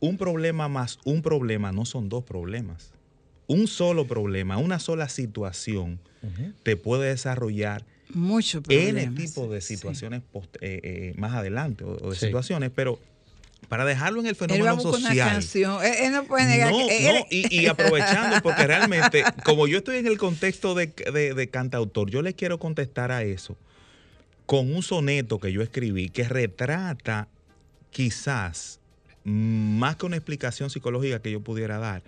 un 0.01 0.17
problema 0.17 0.69
más 0.69 0.99
un 1.05 1.23
problema 1.23 1.73
no 1.73 1.85
son 1.85 2.09
dos 2.09 2.25
problemas. 2.25 2.93
Un 3.53 3.67
solo 3.67 4.07
problema, 4.07 4.59
una 4.59 4.79
sola 4.79 5.09
situación 5.09 5.99
te 6.63 6.77
puede 6.77 7.09
desarrollar 7.09 7.85
Mucho 8.13 8.63
N 8.69 9.07
tipo 9.17 9.49
de 9.49 9.61
situaciones 9.61 10.23
post- 10.33 10.57
eh, 10.61 10.81
eh, 10.83 11.15
más 11.17 11.35
adelante 11.35 11.85
o, 11.85 11.97
o 12.01 12.11
de 12.11 12.17
Sí. 12.17 12.27
situaciones, 12.27 12.71
pero 12.75 12.99
para 13.69 13.85
dejarlo 13.85 14.21
en 14.21 14.27
el 14.27 14.31
Él 14.31 14.37
fenómeno 14.37 14.65
va 14.67 14.71
a 14.71 14.75
buscar 14.75 15.01
una 15.01 15.09
social. 15.09 15.31
canción. 15.33 15.85
Él, 15.85 15.93
él 16.07 16.13
no 16.13 16.25
puede 16.25 16.47
negar 16.47 16.71
No, 16.73 16.79
que 16.89 17.09
él- 17.09 17.15
no, 17.21 17.27
y, 17.31 17.55
y 17.63 17.67
aprovechando, 17.67 18.41
porque 18.43 18.67
realmente, 18.67 19.25
como 19.45 19.67
yo 19.69 19.79
estoy 19.79 19.99
en 19.99 20.07
el 20.07 20.19
contexto 20.19 20.75
de, 20.75 20.87
de- 21.13 21.35
de 21.35 21.49
cantautor, 21.49 22.11
yo 22.11 22.21
le 22.23 22.35
quiero 22.35 22.59
contestar 22.59 23.13
a 23.13 23.23
eso 23.23 23.57
con 24.47 24.75
un 24.75 24.83
soneto 24.83 25.39
que 25.41 25.53
yo 25.53 25.63
escribí 25.63 26.09
que 26.09 26.25
retrata 26.29 27.29
quizás 27.91 28.80
más 29.25 29.97
que 29.97 30.07
una 30.07 30.17
explicación 30.17 30.71
psicológica 30.71 31.21
que 31.21 31.31
yo 31.31 31.41
pudiera 31.41 31.79
dar, 31.79 32.03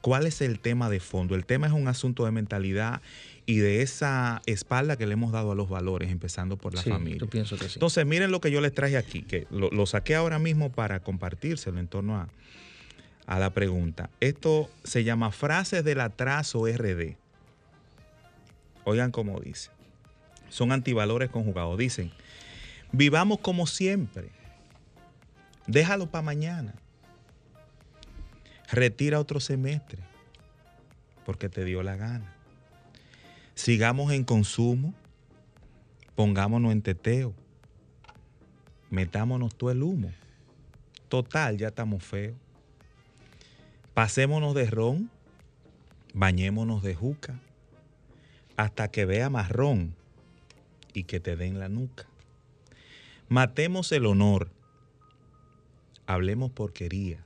cuál 0.00 0.26
es 0.26 0.40
el 0.42 0.58
tema 0.60 0.90
de 0.90 1.00
fondo. 1.00 1.34
El 1.34 1.46
tema 1.46 1.66
es 1.66 1.72
un 1.72 1.88
asunto 1.88 2.24
de 2.24 2.30
mentalidad 2.30 3.00
y 3.46 3.56
de 3.58 3.80
esa 3.80 4.42
espalda 4.44 4.96
que 4.98 5.06
le 5.06 5.14
hemos 5.14 5.32
dado 5.32 5.52
a 5.52 5.54
los 5.54 5.68
valores, 5.70 6.10
empezando 6.10 6.56
por 6.58 6.74
la 6.74 6.82
Sí, 6.82 6.90
familia. 6.90 7.18
yo 7.20 7.26
pienso 7.28 7.56
que 7.56 7.64
sí. 7.68 7.72
Entonces, 7.76 8.04
miren 8.04 8.30
lo 8.30 8.40
que 8.42 8.50
yo 8.50 8.60
les 8.60 8.74
traje 8.74 8.98
aquí, 8.98 9.22
que 9.22 9.46
lo, 9.50 9.70
lo 9.70 9.86
saqué 9.86 10.14
ahora 10.14 10.38
mismo 10.38 10.70
para 10.70 11.00
compartírselo 11.00 11.78
en 11.80 11.88
torno 11.88 12.16
a, 12.18 12.28
a 13.26 13.38
la 13.38 13.50
pregunta. 13.54 14.10
Esto 14.20 14.68
se 14.84 15.04
llama 15.04 15.30
frases 15.32 15.82
del 15.84 16.00
atraso 16.00 16.66
RD. 16.66 17.16
Oigan 18.84 19.10
cómo 19.10 19.40
dice. 19.40 19.70
Son 20.50 20.72
antivalores 20.72 21.30
conjugados. 21.30 21.78
Dicen, 21.78 22.10
vivamos 22.92 23.38
como 23.40 23.66
siempre. 23.66 24.28
Déjalo 25.68 26.10
para 26.10 26.22
mañana. 26.22 26.74
Retira 28.72 29.20
otro 29.20 29.38
semestre 29.38 30.02
porque 31.24 31.50
te 31.50 31.62
dio 31.64 31.82
la 31.82 31.94
gana. 31.94 32.34
Sigamos 33.54 34.12
en 34.12 34.24
consumo, 34.24 34.94
pongámonos 36.14 36.72
en 36.72 36.80
teteo, 36.80 37.34
metámonos 38.88 39.54
todo 39.54 39.70
el 39.70 39.82
humo. 39.82 40.10
Total, 41.10 41.58
ya 41.58 41.68
estamos 41.68 42.02
feos. 42.02 42.36
Pasémonos 43.92 44.54
de 44.54 44.70
ron, 44.70 45.10
bañémonos 46.14 46.82
de 46.82 46.94
juca, 46.94 47.38
hasta 48.56 48.88
que 48.88 49.04
vea 49.04 49.28
marrón 49.28 49.94
y 50.94 51.04
que 51.04 51.20
te 51.20 51.36
den 51.36 51.58
la 51.58 51.68
nuca. 51.68 52.06
Matemos 53.28 53.92
el 53.92 54.06
honor, 54.06 54.50
hablemos 56.08 56.50
porquería 56.50 57.22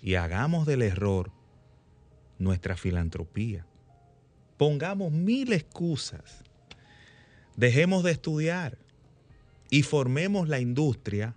y 0.00 0.14
hagamos 0.14 0.64
del 0.64 0.80
error 0.80 1.32
nuestra 2.38 2.76
filantropía. 2.76 3.66
Pongamos 4.56 5.10
mil 5.10 5.52
excusas, 5.52 6.44
dejemos 7.56 8.04
de 8.04 8.12
estudiar 8.12 8.78
y 9.70 9.82
formemos 9.82 10.48
la 10.48 10.60
industria 10.60 11.34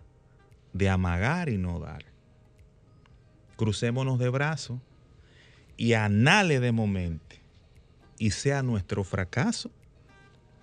de 0.74 0.90
amagar 0.90 1.50
y 1.50 1.58
no 1.58 1.80
dar. 1.80 2.06
Crucémonos 3.56 4.20
de 4.20 4.30
brazos 4.30 4.80
y 5.76 5.94
anale 5.94 6.60
de 6.60 6.72
momento 6.72 7.36
y 8.20 8.30
sea 8.30 8.62
nuestro 8.62 9.04
fracaso 9.04 9.72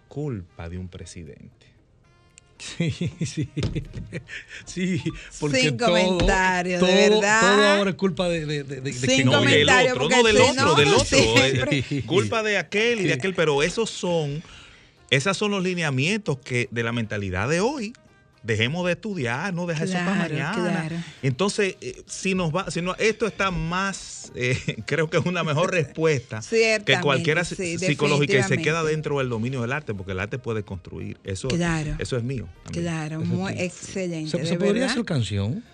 culpa 0.06 0.68
de 0.68 0.78
un 0.78 0.86
presidente. 0.86 1.73
Sí, 2.78 2.90
sí. 3.26 3.48
Sí, 4.64 5.02
porque 5.40 5.60
Sin 5.60 5.76
todo, 5.76 5.88
comentarios, 5.90 6.80
de 6.80 6.86
todo- 6.86 7.20
verdad. 7.20 7.40
Todo 7.56 7.64
ahora 7.68 7.90
es 7.90 7.96
culpa 7.96 8.28
de, 8.28 8.46
de, 8.46 8.64
de- 8.64 8.80
de- 8.80 8.80
de 8.80 8.92
Sin 8.92 9.08
que 9.18 9.24
no. 9.24 9.42
Del 9.42 9.68
otro, 9.68 10.08
no 10.08 10.22
del 10.22 10.36
otro, 10.38 10.54
no, 10.64 10.74
del 10.74 10.88
otro. 10.94 11.04
siempre. 11.04 11.84
eh, 11.90 12.02
culpa 12.06 12.42
de 12.42 12.56
aquel 12.58 13.00
y 13.00 13.04
de 13.04 13.12
aquel, 13.14 13.34
pero 13.34 13.62
esos 13.62 13.90
son, 13.90 14.42
esos 15.10 15.36
son 15.36 15.50
los 15.50 15.62
lineamientos 15.62 16.38
que 16.38 16.68
de 16.70 16.82
la 16.82 16.92
mentalidad 16.92 17.48
de 17.48 17.60
hoy. 17.60 17.92
Dejemos 18.44 18.84
de 18.84 18.92
estudiar, 18.92 19.54
no 19.54 19.64
dejar 19.66 19.84
eso 19.88 19.94
para 19.94 20.28
Claro, 20.28 20.34
mañana. 20.58 20.82
claro. 20.88 20.96
Entonces, 21.22 21.76
eh, 21.80 22.02
si 22.06 22.34
nos 22.34 22.54
va, 22.54 22.70
si 22.70 22.82
no, 22.82 22.94
esto 22.96 23.26
está 23.26 23.50
más, 23.50 24.30
eh, 24.34 24.58
creo 24.86 25.08
que 25.08 25.16
es 25.16 25.24
una 25.24 25.42
mejor 25.42 25.70
respuesta 25.72 26.40
que 26.50 27.00
cualquiera 27.00 27.42
sí, 27.44 27.78
psicológica 27.78 28.38
y 28.38 28.42
se 28.42 28.58
queda 28.58 28.84
dentro 28.84 29.18
del 29.18 29.30
dominio 29.30 29.62
del 29.62 29.72
arte, 29.72 29.94
porque 29.94 30.12
el 30.12 30.20
arte 30.20 30.38
puede 30.38 30.62
construir. 30.62 31.16
Eso, 31.24 31.48
Claro. 31.48 31.96
eso 31.98 32.18
es 32.18 32.22
mío. 32.22 32.46
también. 32.64 32.84
Claro, 32.84 33.22
Eso 33.22 33.30
muy 33.32 33.52
excelente. 33.54 34.46
¿Se, 34.46 34.56
podría 34.56 34.86
hacer 34.86 35.04
canción? 35.06 35.64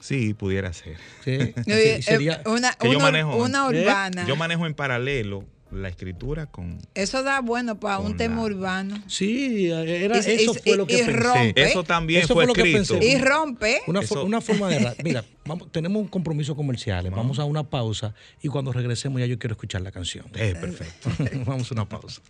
Sí, 0.00 0.34
pudiera 0.34 0.72
ser. 0.72 0.96
Sí. 1.24 1.30
Oye, 1.66 1.96
Sí, 1.96 2.02
sería- 2.02 2.36
eh, 2.44 2.48
una, 2.48 2.72
Que 2.72 2.88
yo 2.90 2.96
una- 2.98 3.04
manejo, 3.06 3.36
una 3.36 3.66
¿Eh? 3.70 3.82
urbana. 3.82 4.26
yo 4.26 4.36
manejo 4.36 4.66
en 4.66 4.74
paralelo 4.74 5.44
la 5.74 5.88
escritura 5.88 6.46
con 6.46 6.78
Eso 6.94 7.22
da 7.22 7.40
bueno 7.40 7.78
para 7.80 7.98
un 7.98 8.16
tema 8.16 8.36
la- 8.36 8.42
urbano. 8.42 9.02
Sí, 9.06 9.66
era, 9.70 10.16
Y- 10.18 10.20
eso 10.20 10.52
y- 10.54 10.58
fue 10.62 10.76
lo 10.76 10.86
que 10.86 10.94
y 10.94 11.02
pensé. 11.02 11.12
rompe. 11.12 11.62
Eso 11.62 11.84
también 11.84 12.22
Eso 12.22 12.34
fue, 12.34 12.44
fue 12.44 12.46
lo 12.46 12.52
que 12.54 12.72
pensé. 12.72 12.98
Y 13.04 13.18
rompe. 13.18 13.80
Una, 13.86 14.00
fo- 14.00 14.04
Eso- 14.04 14.24
una 14.24 14.40
forma 14.40 14.68
de... 14.68 14.78
ra- 14.78 14.94
Mira, 15.04 15.24
vamos, 15.44 15.70
tenemos 15.72 16.00
un 16.02 16.08
compromiso 16.08 16.54
comercial. 16.56 17.10
Vamos 17.10 17.38
a 17.38 17.44
una 17.44 17.64
pausa 17.64 18.14
y 18.42 18.48
cuando 18.48 18.72
regresemos 18.72 19.20
ya 19.20 19.26
yo 19.26 19.38
quiero 19.38 19.52
escuchar 19.54 19.82
la 19.82 19.92
canción. 19.92 20.26
Eh, 20.34 20.54
perfecto. 20.60 21.10
vamos 21.46 21.70
a 21.70 21.74
una 21.74 21.88
pausa. 21.88 22.20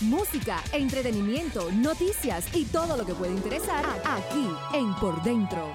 Música, 0.00 0.62
entretenimiento, 0.72 1.70
noticias 1.72 2.46
y 2.54 2.64
todo 2.66 2.96
lo 2.96 3.06
que 3.06 3.14
puede 3.14 3.32
interesar 3.32 3.84
aquí 4.04 4.46
en 4.74 4.94
Por 4.96 5.22
Dentro. 5.22 5.72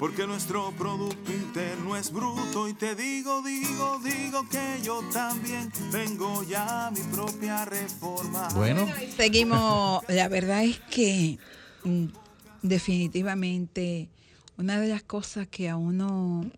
Porque 0.00 0.26
nuestro 0.26 0.72
Producto 0.78 1.30
Interno 1.30 1.94
es 1.94 2.10
bruto 2.10 2.66
y 2.66 2.72
te 2.72 2.94
digo, 2.94 3.42
digo, 3.42 4.00
digo 4.02 4.48
que 4.48 4.82
yo 4.82 5.02
también 5.12 5.70
tengo 5.92 6.42
ya 6.42 6.90
mi 6.90 7.02
propia 7.14 7.66
reforma. 7.66 8.48
Bueno, 8.54 8.88
Seguimos. 9.14 10.02
La 10.08 10.28
verdad 10.28 10.64
es 10.64 10.80
que 10.90 11.38
mm, 11.84 12.06
definitivamente 12.62 14.08
una 14.56 14.80
de 14.80 14.88
las 14.88 15.02
cosas 15.02 15.46
que 15.48 15.68
a 15.68 15.76
uno 15.76 16.50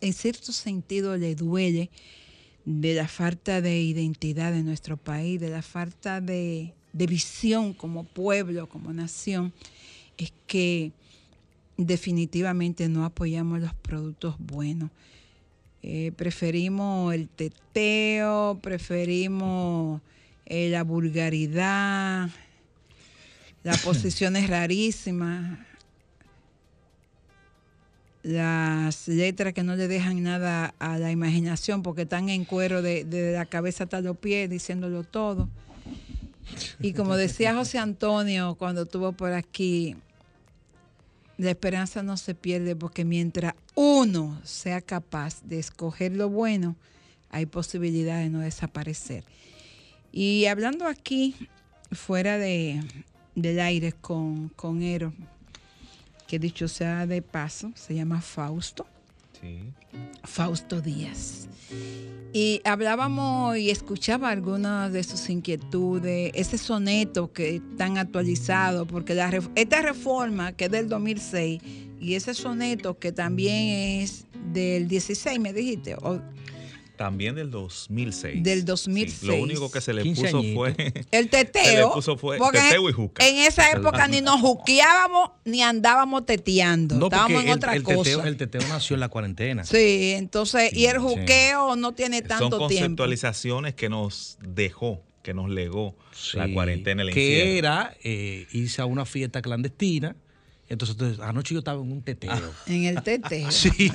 en 0.00 0.12
cierto 0.12 0.52
sentido 0.52 1.16
le 1.16 1.34
duele 1.34 1.90
de 2.64 2.94
la 2.94 3.08
falta 3.08 3.60
de 3.60 3.80
identidad 3.80 4.52
de 4.52 4.62
nuestro 4.62 4.96
país, 4.96 5.40
de 5.40 5.50
la 5.50 5.62
falta 5.62 6.20
de, 6.20 6.74
de 6.92 7.06
visión 7.08 7.74
como 7.74 8.04
pueblo, 8.04 8.68
como 8.68 8.92
nación, 8.92 9.52
es 10.16 10.32
que 10.46 10.92
definitivamente 11.86 12.88
no 12.88 13.04
apoyamos 13.04 13.60
los 13.60 13.74
productos 13.74 14.36
buenos. 14.38 14.90
Eh, 15.82 16.12
preferimos 16.14 17.14
el 17.14 17.28
teteo, 17.28 18.58
preferimos 18.62 20.02
eh, 20.44 20.68
la 20.68 20.84
vulgaridad, 20.84 22.28
las 23.62 23.78
posiciones 23.84 24.50
rarísimas, 24.50 25.58
las 28.22 29.08
letras 29.08 29.54
que 29.54 29.62
no 29.62 29.74
le 29.76 29.88
dejan 29.88 30.22
nada 30.22 30.74
a 30.78 30.98
la 30.98 31.10
imaginación 31.10 31.82
porque 31.82 32.02
están 32.02 32.28
en 32.28 32.44
cuero 32.44 32.82
de, 32.82 33.04
de 33.04 33.32
la 33.32 33.46
cabeza 33.46 33.84
hasta 33.84 34.02
los 34.02 34.18
pies 34.18 34.50
diciéndolo 34.50 35.04
todo. 35.04 35.48
Y 36.80 36.92
como 36.92 37.16
decía 37.16 37.54
José 37.54 37.78
Antonio 37.78 38.54
cuando 38.56 38.82
estuvo 38.82 39.12
por 39.12 39.32
aquí, 39.32 39.96
la 41.40 41.50
esperanza 41.50 42.02
no 42.02 42.18
se 42.18 42.34
pierde 42.34 42.76
porque 42.76 43.06
mientras 43.06 43.54
uno 43.74 44.38
sea 44.44 44.82
capaz 44.82 45.42
de 45.42 45.58
escoger 45.58 46.12
lo 46.12 46.28
bueno, 46.28 46.76
hay 47.30 47.46
posibilidad 47.46 48.18
de 48.18 48.28
no 48.28 48.40
desaparecer. 48.40 49.24
Y 50.12 50.44
hablando 50.46 50.86
aquí, 50.86 51.34
fuera 51.92 52.36
de, 52.36 52.82
del 53.34 53.58
aire 53.58 53.92
con, 53.92 54.50
con 54.50 54.82
Ero, 54.82 55.14
que 56.26 56.38
dicho 56.38 56.68
sea 56.68 57.06
de 57.06 57.22
paso, 57.22 57.72
se 57.74 57.94
llama 57.94 58.20
Fausto. 58.20 58.86
Fausto 60.24 60.80
Díaz. 60.80 61.48
Y 62.32 62.60
hablábamos 62.64 63.56
y 63.56 63.70
escuchaba 63.70 64.30
algunas 64.30 64.92
de 64.92 65.02
sus 65.02 65.28
inquietudes, 65.30 66.30
ese 66.34 66.58
soneto 66.58 67.32
que 67.32 67.60
tan 67.76 67.98
actualizado, 67.98 68.86
porque 68.86 69.20
esta 69.56 69.82
reforma 69.82 70.52
que 70.52 70.66
es 70.66 70.70
del 70.70 70.88
2006 70.88 71.60
y 72.00 72.14
ese 72.14 72.34
soneto 72.34 72.98
que 72.98 73.10
también 73.10 74.02
es 74.02 74.26
del 74.52 74.86
16, 74.86 75.40
me 75.40 75.52
dijiste, 75.52 75.96
También 77.00 77.34
del 77.34 77.50
2006. 77.50 78.42
del 78.42 78.58
Sí, 78.58 78.64
2006. 78.66 79.22
lo 79.22 79.36
único 79.36 79.70
que 79.70 79.80
se 79.80 79.94
le 79.94 80.02
15 80.02 80.22
puso 80.32 80.42
fue. 80.54 80.74
El 81.10 81.30
se 81.30 81.38
le 81.38 81.44
teteo. 81.46 81.94
puso 81.94 82.18
fue 82.18 82.38
teteo 82.52 82.90
y 82.90 82.92
juca. 82.92 83.26
En 83.26 83.36
esa 83.38 83.70
época 83.70 84.06
ni 84.06 84.20
nos 84.20 84.38
juqueábamos 84.42 85.30
ni 85.46 85.62
andábamos 85.62 86.26
teteando. 86.26 86.96
No, 86.96 87.06
Estábamos 87.06 87.42
en 87.42 87.48
el, 87.48 87.54
otra 87.56 87.74
el 87.74 87.82
cosa. 87.84 88.02
teteo, 88.02 88.24
el 88.24 88.36
teteo 88.36 88.60
nació 88.68 88.92
en 88.94 89.00
la 89.00 89.08
cuarentena. 89.08 89.64
Sí, 89.64 90.12
entonces, 90.14 90.74
y 90.74 90.84
el 90.86 90.96
Sí. 90.96 91.02
juqueo 91.02 91.74
no 91.76 91.92
tiene 91.94 92.18
Son 92.18 92.28
tanto 92.28 92.48
tiempo. 92.68 92.68
conceptualizaciones 92.68 93.74
que 93.74 93.88
nos 93.88 94.36
dejó, 94.42 95.02
que 95.22 95.32
nos 95.32 95.48
legó 95.48 95.96
la 96.34 96.46
Sí, 96.48 96.52
cuarentena, 96.52 97.00
el 97.02 97.14
que 97.14 97.48
encierro. 97.48 97.58
era 97.58 97.96
eh, 98.04 98.46
irse 98.52 98.82
a 98.82 98.84
una 98.84 99.06
fiesta 99.06 99.40
clandestina. 99.40 100.16
Entonces, 100.70 100.94
entonces, 100.96 101.20
anoche 101.20 101.52
yo 101.52 101.58
estaba 101.58 101.82
en 101.82 101.90
un 101.90 102.00
teteo. 102.00 102.30
En 102.66 102.84
el 102.84 103.02
teteo. 103.02 103.50
Sí, 103.50 103.90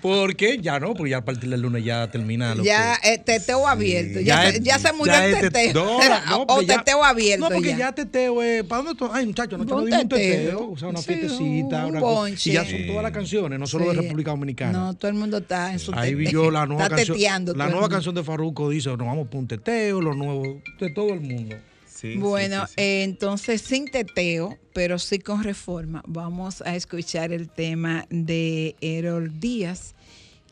porque 0.00 0.58
ya 0.62 0.78
no, 0.78 0.94
porque 0.94 1.10
ya 1.10 1.18
a 1.18 1.24
partir 1.24 1.50
del 1.50 1.60
lunes 1.60 1.84
ya 1.84 2.08
termina 2.10 2.54
lo 2.54 2.62
ya, 2.62 2.96
que... 3.02 3.14
eh, 3.14 3.18
teteo 3.18 3.66
abierto. 3.66 4.20
Sí. 4.20 4.24
Ya, 4.24 4.44
Ya 4.44 4.50
se, 4.52 4.56
es- 4.58 4.62
ya 4.64 4.78
se 4.78 4.92
murió 4.92 5.12
ya 5.14 5.26
el 5.26 5.40
teteo. 5.40 5.74
no, 5.74 5.98
no, 6.26 6.42
o 6.48 6.62
teteo 6.64 7.02
abierto. 7.04 7.48
No, 7.48 7.54
porque 7.54 7.70
ya. 7.70 7.78
ya 7.78 7.92
teteo 7.92 8.40
es. 8.42 8.62
¿Para 8.64 8.82
dónde 8.82 8.98
tú? 8.98 9.10
Ay, 9.12 9.26
muchachos, 9.26 9.58
no 9.58 9.64
dimos 9.64 9.82
un 9.82 9.90
teteo. 9.90 10.08
teteo. 10.08 10.70
O 10.70 10.78
sea, 10.78 10.88
una 10.88 11.00
Sí, 11.00 11.06
fiestecita. 11.12 11.84
un 11.86 11.90
una 11.90 12.00
bonche. 12.00 12.50
Y 12.50 12.52
ya 12.54 12.64
son 12.64 12.86
todas 12.86 13.02
las 13.02 13.12
canciones, 13.12 13.58
no 13.58 13.66
solo 13.66 13.92
de. 13.92 14.00
República 14.00 14.30
Dominicana. 14.30 14.72
No, 14.78 14.94
todo 14.94 15.08
el 15.10 15.16
mundo 15.16 15.38
está 15.38 15.72
en 15.72 15.78
su 15.80 15.92
Ahí 15.94 16.14
vi 16.14 16.26
teteo. 16.26 16.44
yo 16.44 16.50
la 16.52 16.66
nueva 16.66 16.84
está 16.84 16.96
canción. 16.96 17.16
teteando 17.16 17.52
La 17.52 17.56
todo 17.64 17.66
el 17.66 17.72
nueva 17.72 17.88
canción 17.88 18.14
de 18.14 18.22
Farruko 18.22 18.70
dice: 18.70 18.88
Nos 18.90 18.98
vamos 19.00 19.26
por 19.28 19.40
un 19.40 19.48
teteo, 19.48 20.00
los 20.00 20.16
nuevos, 20.16 20.46
de 20.78 20.90
todo 20.90 21.12
el 21.12 21.20
mundo. 21.20 21.56
Sí, 22.00 22.16
Bueno, 22.16 22.66
sí, 22.66 22.74
sí. 22.76 22.80
eh, 22.82 23.02
entonces 23.02 23.60
sin 23.60 23.84
teteo, 23.90 24.56
pero 24.72 24.98
sí 24.98 25.18
con 25.18 25.42
reforma, 25.44 26.02
vamos 26.06 26.62
a 26.62 26.74
escuchar 26.76 27.32
el 27.32 27.48
tema 27.48 28.06
de 28.10 28.74
Errol 28.80 29.38
Díaz. 29.40 29.94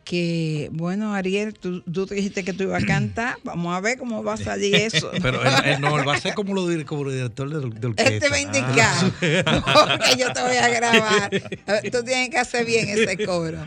Que, 0.04 0.70
bueno, 0.72 1.14
Ariel, 1.14 1.52
tú, 1.52 1.82
tú 1.82 2.06
te 2.06 2.14
dijiste 2.14 2.42
que 2.42 2.54
tú 2.54 2.62
ibas 2.62 2.82
a 2.82 2.86
cantar. 2.86 3.36
Vamos 3.44 3.76
a 3.76 3.80
ver 3.80 3.98
cómo 3.98 4.24
va 4.24 4.34
a 4.34 4.36
salir 4.38 4.74
eso. 4.74 5.10
Pero 5.22 5.42
él, 5.42 5.52
él 5.66 5.80
no, 5.82 5.98
él 5.98 6.08
va 6.08 6.14
a 6.14 6.20
ser 6.20 6.32
como, 6.32 6.54
lo, 6.54 6.62
como 6.86 7.02
el 7.10 7.12
director 7.16 7.50
de, 7.50 7.78
de 7.78 7.86
orquesta. 7.88 8.12
Este 8.14 8.28
va 8.30 8.36
a 8.36 8.40
indicar, 8.40 8.94
porque 9.20 10.16
yo 10.18 10.32
te 10.32 10.42
voy 10.42 10.56
a 10.56 10.68
grabar. 10.68 11.30
A 11.66 11.72
ver, 11.72 11.90
Tú 11.90 12.02
tienes 12.04 12.30
que 12.30 12.38
hacer 12.38 12.64
bien 12.64 12.88
ese 12.88 13.22
cobro. 13.26 13.58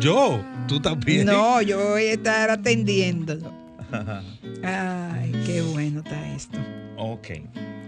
Yo, 0.00 0.42
tú 0.68 0.80
también. 0.80 1.26
No, 1.26 1.60
yo 1.60 1.90
voy 1.90 2.04
a 2.06 2.12
estar 2.14 2.50
atendiéndolo. 2.50 3.52
Ay, 4.62 5.32
qué 5.46 5.60
bueno 5.60 6.00
está 6.00 6.34
esto. 6.34 6.58
Ok. 6.96 7.28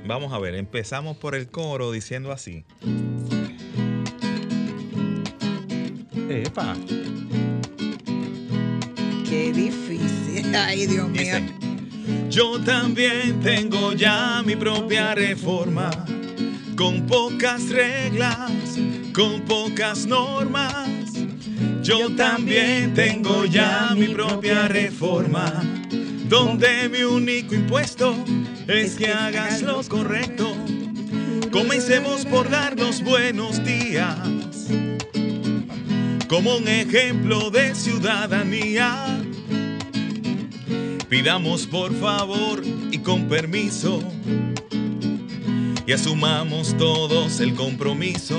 Vamos 0.07 0.33
a 0.33 0.39
ver, 0.39 0.55
empezamos 0.55 1.17
por 1.17 1.35
el 1.35 1.49
coro 1.49 1.91
diciendo 1.91 2.31
así. 2.33 2.65
Epa. 6.31 6.77
Qué 9.29 9.53
difícil. 9.53 10.55
Ay, 10.55 10.87
Dios 10.87 11.09
mío. 11.09 11.37
Yo 12.31 12.61
también 12.61 13.41
tengo 13.41 13.93
ya 13.93 14.43
mi 14.45 14.55
propia 14.55 15.15
reforma, 15.15 15.91
con 16.77 17.07
pocas 17.07 17.69
reglas, 17.71 18.79
con 19.13 19.41
pocas 19.43 20.07
normas. 20.07 20.89
Yo 21.83 22.15
también 22.15 22.95
tengo 22.95 23.45
ya 23.45 23.95
mi 23.97 24.09
propia 24.09 24.69
reforma, 24.69 25.63
donde 26.29 26.89
mi 26.89 27.03
único 27.03 27.55
impuesto 27.55 28.15
es 28.69 28.97
que 28.97 29.09
hagas 29.09 29.63
lo 29.63 29.83
correcto. 29.85 30.57
Comencemos 31.51 32.25
por 32.27 32.51
darnos 32.51 33.03
buenos 33.03 33.63
días, 33.65 34.19
como 36.29 36.57
un 36.57 36.69
ejemplo 36.69 37.51
de 37.51 37.75
ciudadanía. 37.75 39.19
Pidamos 41.09 41.67
por 41.67 41.95
favor 41.95 42.63
y 42.91 42.99
con 42.99 43.29
permiso 43.29 44.03
y 45.87 45.93
asumamos 45.93 46.77
todos 46.77 47.39
el 47.41 47.55
compromiso. 47.55 48.37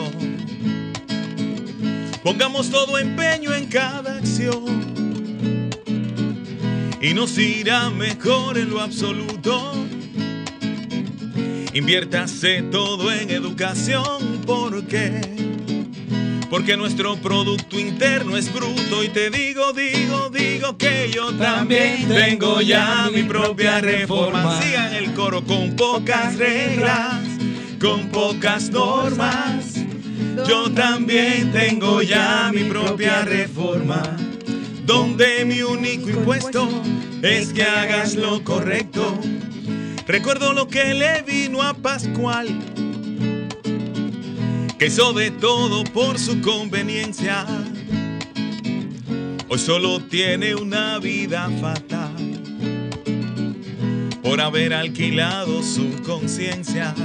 Pongamos 2.24 2.70
todo 2.70 3.00
empeño 3.00 3.54
en 3.54 3.68
cada 3.68 4.18
acción 4.18 4.88
y 7.02 7.14
nos 7.14 7.38
irá 7.38 7.90
mejor 7.90 8.58
en 8.58 8.70
lo 8.70 8.82
absoluto. 8.82 9.87
Inviértase 11.78 12.64
todo 12.72 13.12
en 13.12 13.30
educación 13.30 14.42
porque 14.48 15.22
porque 16.50 16.76
nuestro 16.76 17.18
producto 17.18 17.78
interno 17.78 18.36
es 18.36 18.52
bruto 18.52 19.04
y 19.04 19.10
te 19.10 19.30
digo, 19.30 19.74
digo, 19.74 20.32
digo 20.32 20.76
que 20.76 21.12
yo 21.14 21.36
también 21.36 22.08
tengo 22.08 22.62
ya 22.62 23.12
mi 23.14 23.22
propia 23.22 23.80
reforma. 23.80 24.60
Sigan 24.60 24.96
el 24.96 25.14
coro 25.14 25.44
con 25.44 25.76
pocas 25.76 26.36
reglas, 26.38 27.22
con 27.80 28.10
pocas 28.10 28.72
normas. 28.72 29.76
Yo 30.50 30.72
también 30.72 31.52
tengo 31.52 32.02
ya 32.02 32.50
mi 32.52 32.64
propia 32.64 33.22
reforma, 33.22 34.02
donde 34.84 35.46
mi 35.46 35.62
único 35.62 36.10
impuesto 36.10 36.68
es 37.22 37.54
que 37.54 37.62
hagas 37.62 38.16
lo 38.16 38.44
correcto. 38.44 39.20
Recuerdo 40.08 40.54
lo 40.54 40.70
que 40.70 40.94
le 40.94 41.22
vino 41.22 41.62
a 41.62 41.74
Pascual 41.74 42.48
que 44.80 44.86
hizo 44.86 45.12
de 45.12 45.32
todo 45.32 45.84
por 45.84 46.18
su 46.18 46.40
conveniencia. 46.42 47.46
Hoy 49.50 49.60
solo 49.60 50.00
tiene 50.00 50.56
una 50.56 51.00
vida 51.00 51.50
fatal 51.60 52.16
por 54.24 54.40
haber 54.40 54.74
alquilado 54.74 55.62
su 55.62 56.02
conciencia. 56.04 56.96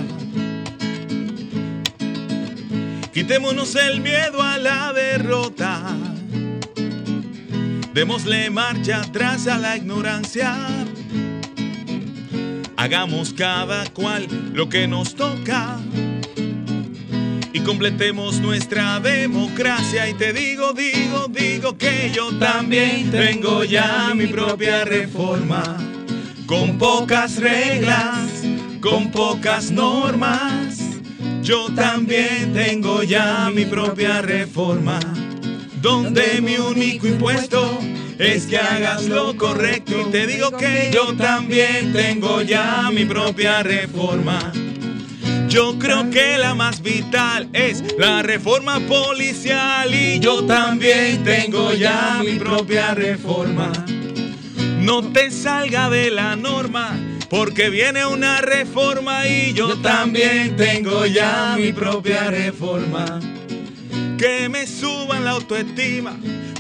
Quitémonos 3.13 3.75
el 3.75 4.01
miedo 4.01 4.41
a 4.43 4.59
la 4.59 4.93
derrota. 4.93 5.97
Démosle 7.95 8.51
marcha 8.51 9.01
atrás 9.01 9.49
a 9.49 9.59
la 9.59 9.77
ignorancia. 9.77 10.82
Hagamos 12.83 13.33
cada 13.33 13.85
cual 13.91 14.27
lo 14.55 14.69
que 14.69 14.89
nos 14.89 15.15
toca 15.15 15.79
y 17.53 17.61
completemos 17.61 18.41
nuestra 18.41 18.99
democracia. 18.99 20.09
Y 20.09 20.15
te 20.15 20.33
digo, 20.33 20.73
digo, 20.73 21.29
digo 21.29 21.79
que 21.79 22.11
yo 22.13 22.37
también 22.41 23.13
tengo 23.13 23.63
ya 23.63 24.13
mi 24.17 24.27
propia 24.27 24.85
reforma, 24.85 25.63
con 26.47 26.77
pocas 26.77 27.37
reglas, 27.37 28.43
con 28.81 29.13
pocas 29.13 29.71
normas. 29.71 30.81
Yo 31.41 31.73
también 31.77 32.53
tengo 32.53 33.05
ya 33.05 33.49
mi 33.55 33.65
propia 33.65 34.23
reforma, 34.23 34.99
donde 35.81 36.41
mi 36.41 36.57
único 36.57 37.07
impuesto 37.07 37.79
es 38.19 38.47
que 38.47 38.59
hagas 38.59 39.07
lo 39.07 39.37
correcto. 39.37 40.07
Y 40.09 40.11
te 40.11 40.27
digo 40.27 40.51
que 40.57 40.91
yo 40.93 41.15
también 41.17 41.93
tengo 41.93 42.43
ya 42.43 42.91
mi 42.93 43.05
propia 43.05 43.63
reforma. 43.63 44.53
Yo 45.49 45.79
creo 45.79 46.09
que 46.11 46.39
la 46.39 46.55
más 46.55 46.81
vital 46.83 47.49
es 47.53 47.85
la 47.99 48.23
reforma 48.23 48.81
policial 48.81 49.95
y 49.95 50.19
yo 50.19 50.45
también 50.47 51.23
tengo 51.25 51.75
ya 51.75 52.23
mi 52.25 52.39
propia 52.39 52.95
reforma. 52.95 53.71
No 54.81 55.03
te 55.13 55.31
salga 55.31 55.91
de 55.91 56.11
la 56.11 56.37
norma 56.37 56.97
porque 57.29 57.71
viene 57.71 58.05
una 58.05 58.41
reforma 58.41 59.27
y 59.27 59.53
yo 59.53 59.79
también 59.79 60.57
tengo 60.57 61.07
ya 61.07 61.55
mi 61.59 61.73
propia 61.73 62.31
reforma. 62.31 63.21
Que 64.19 64.49
me 64.49 64.67
suban 64.67 65.25
la 65.25 65.31
autoestima, 65.31 66.15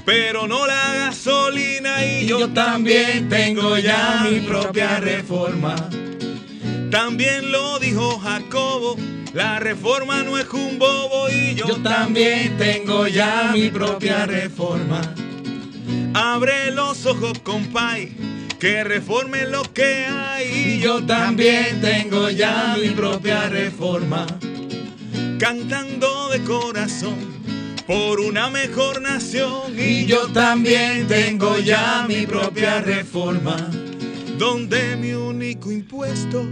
pero 0.05 0.47
no 0.47 0.67
la 0.67 0.95
gasolina 0.95 2.05
y 2.05 2.27
yo 2.27 2.49
también 2.51 3.29
tengo 3.29 3.77
ya 3.79 4.27
mi 4.29 4.41
propia 4.41 4.99
reforma 5.01 5.77
También 6.91 7.53
lo 7.53 7.79
dijo 7.79 8.19
Jacobo, 8.19 8.97
la 9.33 9.59
reforma 9.59 10.23
no 10.23 10.39
es 10.39 10.47
un 10.53 10.79
bobo 10.79 11.29
y 11.31 11.55
yo, 11.55 11.77
también 11.77 12.59
tengo 12.59 13.07
ya 13.07 13.53
mi 13.55 13.71
propia 13.71 14.27
reforma. 14.27 15.01
Abre 16.13 16.71
los 16.71 17.07
ojos, 17.07 17.39
compay, 17.39 18.15
que 18.61 18.85
reforme 18.85 19.47
lo 19.47 19.63
que 19.73 20.05
hay. 20.05 20.75
Y 20.75 20.81
yo 20.81 21.03
también 21.07 21.81
tengo 21.81 22.29
ya 22.29 22.77
mi 22.79 22.91
propia 22.91 23.49
reforma. 23.49 24.27
Cantando 25.39 26.29
de 26.29 26.45
corazón 26.45 27.42
por 27.87 28.21
una 28.21 28.51
mejor 28.51 29.01
nación. 29.01 29.79
Y 29.79 30.07
yo 30.07 30.29
también 30.33 31.07
tengo 31.07 31.59
ya 31.59 32.05
mi 32.07 32.27
propia 32.27 32.81
reforma. 32.81 33.57
Donde 34.39 34.97
mi 34.97 35.13
único 35.13 35.71
impuesto 35.71 36.45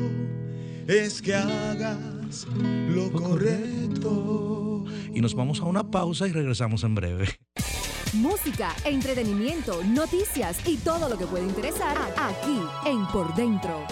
es 0.86 1.20
que 1.22 1.34
hagas 1.34 2.46
lo 2.88 3.10
correcto. 3.12 4.84
Y 5.12 5.20
nos 5.20 5.34
vamos 5.34 5.60
a 5.60 5.64
una 5.64 5.90
pausa 5.90 6.28
y 6.28 6.32
regresamos 6.32 6.84
en 6.84 6.94
breve. 6.94 7.28
Música, 8.12 8.74
entretenimiento, 8.84 9.84
noticias 9.84 10.66
y 10.66 10.78
todo 10.78 11.08
lo 11.08 11.16
que 11.16 11.26
puede 11.26 11.44
interesar 11.44 11.96
aquí 12.16 12.60
en 12.84 13.06
Por 13.08 13.34
Dentro. 13.34 13.86